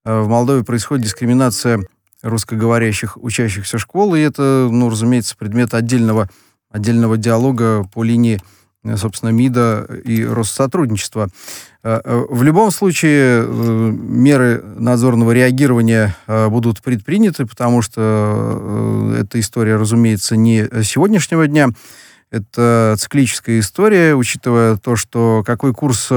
В 0.03 0.27
Молдове 0.27 0.63
происходит 0.63 1.05
дискриминация 1.05 1.79
русскоговорящих 2.21 3.17
учащихся 3.17 3.77
школ, 3.77 4.15
и 4.15 4.19
это, 4.19 4.67
ну, 4.71 4.89
разумеется, 4.89 5.35
предмет 5.38 5.73
отдельного, 5.73 6.29
отдельного 6.69 7.17
диалога 7.17 7.83
по 7.93 8.03
линии, 8.03 8.41
собственно, 8.95 9.30
МИДа 9.30 9.88
и 10.04 10.24
Россотрудничества. 10.24 11.30
Э, 11.84 12.02
э, 12.04 12.26
В 12.30 12.41
любом 12.41 12.71
случае 12.71 13.43
э, 13.43 13.91
меры 13.93 14.63
надзорного 14.78 15.32
реагирования 15.32 16.15
будут 16.28 16.82
предприняты, 16.82 17.45
потому 17.45 17.82
что 17.82 19.13
эта 19.19 19.39
история, 19.39 19.76
разумеется, 19.76 20.36
не 20.36 20.67
сегодняшнего 20.84 21.48
дня. 21.48 21.69
Это 22.32 22.95
циклическая 22.98 23.60
история, 23.60 24.15
учитывая 24.15 24.78
то, 24.78 24.95
что 24.95 25.43
какой 25.45 25.74
курс 25.74 26.10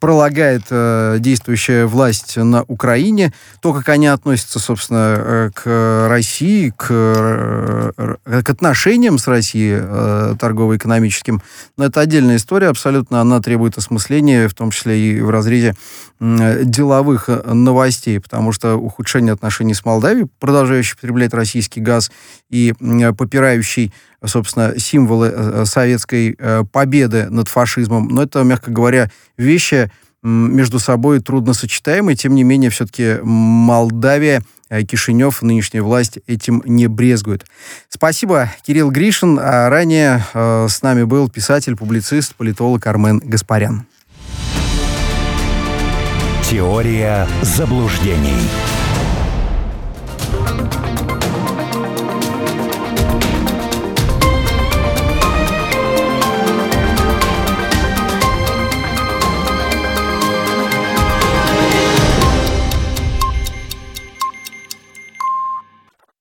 пролагает 0.00 0.62
э, 0.70 1.18
действующая 1.20 1.86
власть 1.86 2.36
на 2.36 2.64
Украине, 2.64 3.32
то, 3.60 3.72
как 3.74 3.88
они 3.90 4.06
относятся, 4.06 4.58
собственно, 4.58 5.14
э, 5.18 5.50
к 5.54 6.08
России, 6.08 6.72
к, 6.74 6.86
э, 6.90 8.16
к 8.42 8.50
отношениям 8.50 9.18
с 9.18 9.28
Россией 9.28 9.78
э, 9.80 10.34
торгово-экономическим, 10.40 11.42
но 11.76 11.84
это 11.84 12.00
отдельная 12.00 12.36
история, 12.36 12.68
абсолютно. 12.68 13.20
Она 13.20 13.40
требует 13.40 13.76
осмысления, 13.76 14.48
в 14.48 14.54
том 14.54 14.70
числе 14.70 14.98
и 14.98 15.20
в 15.20 15.28
разрезе 15.28 15.74
м, 16.18 16.70
деловых 16.70 17.28
э, 17.28 17.52
новостей, 17.52 18.18
потому 18.20 18.52
что 18.52 18.76
ухудшение 18.76 19.34
отношений 19.34 19.74
с 19.74 19.84
Молдавией, 19.84 20.28
продолжающий 20.38 20.96
потреблять 20.96 21.34
российский 21.34 21.80
газ 21.80 22.10
и 22.48 22.72
м, 22.80 23.14
попирающий, 23.14 23.92
собственно, 24.24 24.78
символы 24.78 25.32
э, 25.34 25.64
советской 25.66 26.36
э, 26.38 26.64
победы 26.70 27.28
над 27.30 27.48
фашизмом, 27.48 28.08
но 28.08 28.22
это, 28.22 28.42
мягко 28.42 28.70
говоря, 28.70 29.10
вещи 29.36 29.90
между 30.22 30.78
собой 30.78 31.20
трудно 31.20 31.54
сочетаемые, 31.54 32.16
тем 32.16 32.34
не 32.34 32.44
менее, 32.44 32.70
все-таки 32.70 33.18
Молдавия 33.22 34.42
э, 34.68 34.82
Кишинев, 34.82 35.42
нынешняя 35.42 35.82
власть 35.82 36.18
этим 36.26 36.62
не 36.66 36.86
брезгует. 36.88 37.46
Спасибо, 37.88 38.50
Кирилл 38.66 38.90
Гришин. 38.90 39.38
А 39.40 39.68
ранее 39.70 40.24
э, 40.34 40.66
с 40.68 40.82
нами 40.82 41.04
был 41.04 41.30
писатель, 41.30 41.76
публицист, 41.76 42.34
политолог 42.34 42.86
Армен 42.86 43.20
Гаспарян. 43.20 43.86
Теория 46.50 47.26
заблуждений. 47.42 48.48